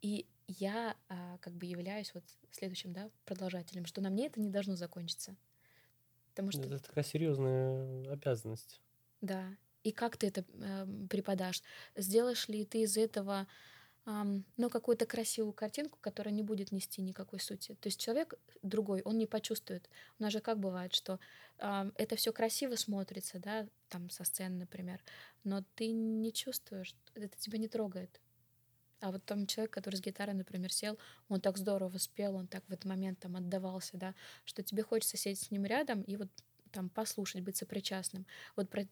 и 0.03 0.29
я 0.47 0.97
а, 1.09 1.39
как 1.39 1.55
бы 1.55 1.67
являюсь 1.67 2.13
вот 2.15 2.25
следующим, 2.51 2.93
да, 2.93 3.11
продолжателем, 3.25 3.87
что 3.87 4.01
на 4.01 4.11
мне 4.11 4.27
это 4.27 4.41
не 4.41 4.51
должно 4.51 4.77
закончиться. 4.77 5.37
Потому 6.29 6.51
что 6.51 6.69
Это 6.69 6.79
такая 6.79 7.03
серьезная 7.03 8.09
обязанность. 8.11 8.81
да. 9.21 9.57
И 9.83 9.91
как 9.91 10.17
ты 10.17 10.27
это 10.27 10.45
эм, 10.61 11.07
преподашь? 11.09 11.61
Сделаешь 11.95 12.47
ли 12.47 12.65
ты 12.65 12.81
из 12.83 12.95
этого 12.97 13.47
ам, 14.05 14.45
ну, 14.57 14.69
какую-то 14.69 15.05
красивую 15.05 15.53
картинку, 15.53 15.99
которая 16.01 16.33
не 16.33 16.43
будет 16.43 16.71
нести 16.71 17.01
никакой 17.01 17.39
сути? 17.41 17.75
То 17.81 17.87
есть 17.87 17.99
человек 17.99 18.35
другой, 18.63 19.01
он 19.03 19.17
не 19.17 19.27
почувствует. 19.27 19.89
У 20.19 20.23
нас 20.23 20.33
же 20.33 20.41
как 20.41 20.59
бывает, 20.59 20.93
что 20.93 21.19
ам, 21.59 21.93
это 21.97 22.15
все 22.17 22.33
красиво 22.33 22.75
смотрится, 22.75 23.39
да, 23.39 23.67
там 23.89 24.09
со 24.09 24.23
сцены, 24.25 24.57
например, 24.59 25.03
но 25.43 25.63
ты 25.75 25.91
не 25.91 26.33
чувствуешь, 26.33 26.95
это 27.15 27.37
тебя 27.39 27.57
не 27.59 27.67
трогает. 27.69 28.21
А 29.03 29.11
вот 29.11 29.25
там 29.25 29.47
человек, 29.47 29.73
который 29.73 29.95
с 29.97 30.01
гитарой, 30.01 30.33
например, 30.33 30.71
сел, 30.71 30.97
он 31.27 31.41
так 31.41 31.57
здорово 31.57 31.97
спел, 31.97 32.35
он 32.35 32.47
так 32.47 32.63
в 32.69 32.71
этот 32.71 32.85
момент 32.85 33.19
там 33.19 33.35
отдавался, 33.35 33.97
да, 33.97 34.15
что 34.45 34.63
тебе 34.63 34.81
хочется 34.81 35.17
сидеть 35.17 35.41
с 35.41 35.51
ним 35.51 35.65
рядом 35.65 36.03
и 36.03 36.15
вот 36.15 36.29
там 36.71 36.89
послушать, 36.89 37.41
быть 37.43 37.57
сопричастным. 37.57 38.25
Вот 38.55 38.69
про, 38.69 38.87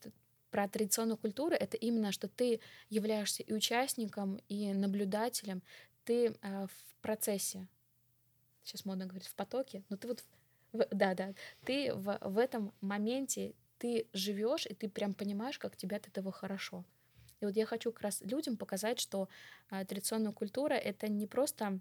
про 0.49 0.67
традиционную 0.67 1.17
культуру 1.17 1.55
это 1.55 1.77
именно, 1.77 2.11
что 2.11 2.27
ты 2.27 2.59
являешься 2.89 3.41
и 3.41 3.53
участником, 3.53 4.41
и 4.49 4.73
наблюдателем, 4.73 5.63
ты 6.03 6.35
э, 6.41 6.67
в 6.67 6.95
процессе, 7.01 7.69
сейчас 8.63 8.83
модно 8.83 9.05
говорить, 9.05 9.29
в 9.29 9.35
потоке, 9.35 9.81
но 9.87 9.95
ты 9.95 10.09
вот, 10.09 10.25
в- 10.73 10.87
да, 10.91 11.13
да, 11.13 11.33
ты 11.63 11.93
в, 11.93 12.17
в 12.21 12.37
этом 12.37 12.73
моменте, 12.81 13.55
ты 13.77 14.07
живешь, 14.11 14.65
и 14.65 14.73
ты 14.73 14.89
прям 14.89 15.13
понимаешь, 15.13 15.57
как 15.57 15.77
тебе 15.77 15.95
от 15.95 16.05
этого 16.09 16.33
хорошо. 16.33 16.83
И 17.41 17.45
вот 17.45 17.55
я 17.55 17.65
хочу 17.65 17.91
как 17.91 18.01
раз 18.03 18.21
людям 18.21 18.57
показать, 18.57 18.99
что 18.99 19.27
э, 19.71 19.85
традиционная 19.85 20.31
культура 20.31 20.73
это 20.75 21.07
не 21.09 21.27
просто 21.27 21.79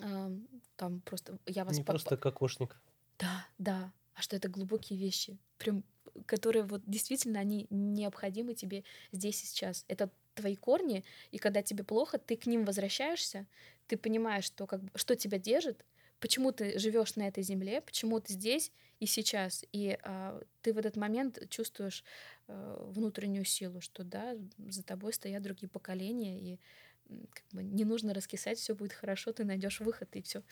э, 0.00 0.30
там 0.76 1.00
просто 1.00 1.38
я 1.46 1.64
вас 1.64 1.76
Не 1.76 1.82
по- 1.84 1.92
просто 1.92 2.16
кокошник. 2.16 2.80
да, 3.18 3.46
да. 3.58 3.92
А 4.14 4.22
что 4.22 4.36
это 4.36 4.48
глубокие 4.48 4.98
вещи, 4.98 5.38
прям, 5.58 5.84
которые 6.26 6.64
вот 6.64 6.82
действительно 6.86 7.40
они 7.40 7.66
необходимы 7.70 8.54
тебе 8.54 8.84
здесь 9.10 9.42
и 9.42 9.46
сейчас. 9.46 9.84
Это 9.88 10.10
твои 10.34 10.56
корни, 10.56 11.04
и 11.30 11.38
когда 11.38 11.62
тебе 11.62 11.84
плохо, 11.84 12.18
ты 12.18 12.36
к 12.36 12.46
ним 12.46 12.64
возвращаешься, 12.64 13.46
ты 13.86 13.96
понимаешь, 13.96 14.44
что, 14.44 14.66
как, 14.66 14.80
что 14.94 15.14
тебя 15.16 15.38
держит, 15.38 15.84
почему 16.22 16.52
ты 16.52 16.78
живешь 16.78 17.16
на 17.16 17.26
этой 17.26 17.42
земле, 17.42 17.80
почему 17.80 18.20
ты 18.20 18.32
здесь 18.32 18.70
и 19.00 19.06
сейчас. 19.06 19.64
И 19.72 19.98
а, 20.04 20.40
ты 20.62 20.72
в 20.72 20.78
этот 20.78 20.96
момент 20.96 21.50
чувствуешь 21.50 22.04
а, 22.46 22.90
внутреннюю 22.90 23.44
силу, 23.44 23.80
что 23.80 24.04
да, 24.04 24.36
за 24.56 24.84
тобой 24.84 25.12
стоят 25.12 25.42
другие 25.42 25.68
поколения, 25.68 26.40
и 26.40 26.60
как 27.08 27.44
бы 27.52 27.64
не 27.64 27.84
нужно 27.84 28.14
раскисать, 28.14 28.58
все 28.58 28.74
будет 28.74 28.92
хорошо, 28.92 29.32
ты 29.32 29.44
найдешь 29.44 29.80
выход, 29.80 30.08
и 30.14 30.22
все 30.22 30.42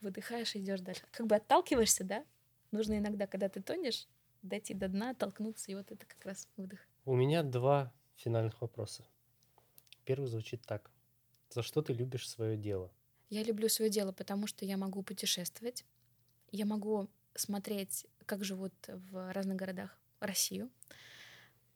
выдыхаешь 0.00 0.56
и 0.56 0.60
идешь 0.60 0.80
дальше. 0.80 1.02
Как 1.12 1.26
бы 1.26 1.36
отталкиваешься, 1.36 2.04
да? 2.04 2.24
Нужно 2.70 2.98
иногда, 2.98 3.26
когда 3.26 3.50
ты 3.50 3.62
тонешь, 3.62 4.08
дойти 4.42 4.72
до 4.72 4.88
дна, 4.88 5.14
толкнуться, 5.14 5.70
и 5.70 5.74
вот 5.74 5.92
это 5.92 6.06
как 6.06 6.24
раз 6.24 6.48
выдох. 6.56 6.80
У 7.04 7.14
меня 7.14 7.42
два 7.42 7.92
финальных 8.16 8.60
вопроса. 8.62 9.04
Первый 10.06 10.26
звучит 10.26 10.62
так. 10.62 10.90
За 11.50 11.62
что 11.62 11.82
ты 11.82 11.92
любишь 11.92 12.28
свое 12.28 12.56
дело? 12.56 12.90
Я 13.30 13.42
люблю 13.42 13.68
свое 13.68 13.90
дело, 13.90 14.12
потому 14.12 14.46
что 14.46 14.64
я 14.64 14.76
могу 14.76 15.02
путешествовать, 15.02 15.84
я 16.50 16.64
могу 16.64 17.08
смотреть, 17.34 18.06
как 18.26 18.44
живут 18.44 18.72
в 18.86 19.32
разных 19.32 19.56
городах 19.56 19.98
Россию. 20.20 20.70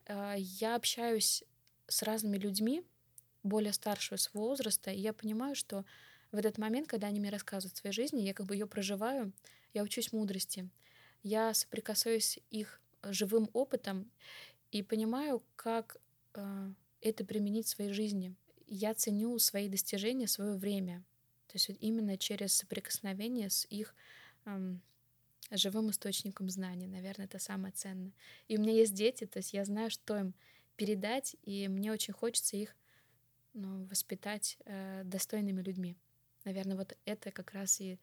А, 0.07 0.35
я 0.37 0.77
общаюсь 0.77 1.45
с 1.89 2.03
разными 2.03 2.39
людьми, 2.39 2.83
более 3.43 3.73
старшего 3.73 4.17
своего 4.17 4.49
возраста, 4.49 4.91
и 4.91 5.01
я 5.01 5.13
понимаю, 5.13 5.55
что 5.55 5.85
в 6.31 6.37
этот 6.37 6.59
момент, 6.59 6.89
когда 6.89 7.09
они 7.09 7.21
мне 7.21 7.31
рассказывают 7.31 7.75
о 7.75 7.81
своей 7.81 7.95
жизни, 7.95 8.23
я 8.23 8.35
как 8.35 8.47
бы 8.47 8.55
ее 8.55 8.67
проживаю, 8.67 9.33
я 9.75 9.83
учусь 9.83 10.13
мудрости, 10.13 10.69
я 11.23 11.53
соприкасаюсь 11.53 12.39
их 12.51 12.81
живым 13.03 13.51
опытом 13.53 14.11
и 14.71 14.83
понимаю, 14.83 15.43
как 15.57 15.97
э, 16.35 16.73
это 17.01 17.25
применить 17.25 17.67
в 17.67 17.71
своей 17.71 17.93
жизни. 17.93 18.35
Я 18.67 18.95
ценю 18.95 19.39
свои 19.39 19.69
достижения, 19.69 20.27
свое 20.27 20.55
время. 20.55 21.05
То 21.53 21.57
есть 21.57 21.69
вот 21.69 21.77
именно 21.81 22.17
через 22.17 22.55
соприкосновение 22.55 23.51
с 23.51 23.67
их 23.69 23.95
эм, 24.47 24.81
живым 25.51 25.91
источником 25.91 26.49
знаний, 26.49 26.87
наверное, 26.87 27.27
это 27.27 27.39
самое 27.39 27.75
ценное. 27.75 28.13
И 28.49 28.57
у 28.57 28.61
меня 28.63 28.73
есть 28.73 28.95
дети, 28.95 29.27
то 29.27 29.37
есть 29.37 29.53
я 29.53 29.67
знаю, 29.67 29.91
что 29.91 30.17
им 30.17 30.35
передать, 30.77 31.37
и 31.43 31.69
мне 31.69 31.93
очень 31.93 32.15
хочется 32.15 32.57
их 32.57 32.75
ну, 33.53 33.85
воспитать 33.85 34.57
э, 34.65 35.03
достойными 35.05 35.61
людьми. 35.61 35.95
Наверное, 36.47 36.75
вот 36.75 36.97
это 37.05 37.31
как 37.31 37.53
раз 37.53 37.83
и 37.83 37.99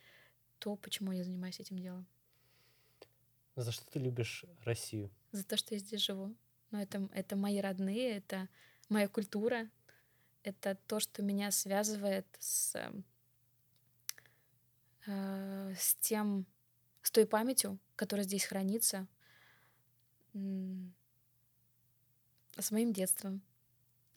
то, 0.59 0.75
почему 0.75 1.11
я 1.11 1.23
занимаюсь 1.23 1.59
этим 1.59 1.79
делом. 1.79 2.05
За 3.55 3.71
что 3.71 3.83
ты 3.91 3.97
любишь 3.97 4.45
Россию? 4.63 5.09
За 5.31 5.43
то, 5.43 5.57
что 5.57 5.73
я 5.73 5.79
здесь 5.79 6.01
живу. 6.01 6.35
Ну, 6.69 6.77
это, 6.77 7.09
это 7.15 7.35
мои 7.35 7.59
родные, 7.59 8.17
это 8.17 8.47
моя 8.89 9.07
культура, 9.07 9.71
это 10.43 10.77
то, 10.85 10.99
что 10.99 11.23
меня 11.23 11.49
связывает 11.49 12.27
с, 12.37 12.75
э, 15.10 15.74
с 15.78 15.95
тем, 15.95 16.45
с 17.01 17.12
той 17.12 17.26
памятью, 17.26 17.80
которая 17.95 18.26
здесь 18.26 18.45
хранится, 18.45 19.07
с 20.34 22.72
моим 22.72 22.93
детством, 22.93 23.41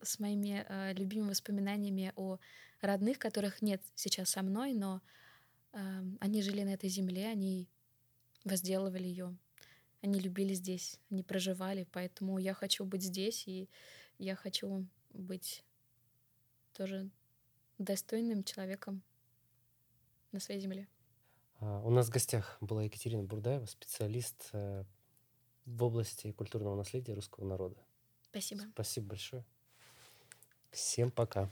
с 0.02 0.18
моими 0.18 0.66
э, 0.68 0.92
любимыми 0.94 1.30
воспоминаниями 1.30 2.12
о 2.16 2.38
родных, 2.80 3.18
которых 3.18 3.62
нет 3.62 3.80
сейчас 3.94 4.30
со 4.30 4.42
мной, 4.42 4.74
но 4.74 5.00
э, 5.72 6.02
они 6.20 6.42
жили 6.42 6.62
на 6.62 6.74
этой 6.74 6.90
земле, 6.90 7.28
они 7.28 7.68
возделывали 8.44 9.04
ее, 9.04 9.36
они 10.02 10.20
любили 10.20 10.54
здесь, 10.54 10.98
они 11.10 11.22
проживали, 11.22 11.86
поэтому 11.92 12.38
я 12.38 12.52
хочу 12.52 12.84
быть 12.84 13.02
здесь, 13.02 13.46
и 13.46 13.68
я 14.18 14.34
хочу 14.34 14.86
быть 15.10 15.64
тоже 16.74 17.08
достойным 17.78 18.44
человеком 18.44 19.02
на 20.32 20.40
своей 20.40 20.60
земле. 20.60 20.88
А, 21.60 21.80
у 21.80 21.90
нас 21.90 22.08
в 22.08 22.10
гостях 22.10 22.56
была 22.60 22.84
Екатерина 22.84 23.22
Бурдаева, 23.22 23.66
специалист 23.66 24.48
э, 24.52 24.84
в 25.64 25.82
области 25.84 26.32
культурного 26.32 26.74
наследия 26.76 27.14
русского 27.14 27.44
народа. 27.44 27.76
Спасибо. 28.22 28.62
Спасибо 28.74 29.08
большое. 29.08 29.44
Всем 30.70 31.10
пока. 31.10 31.50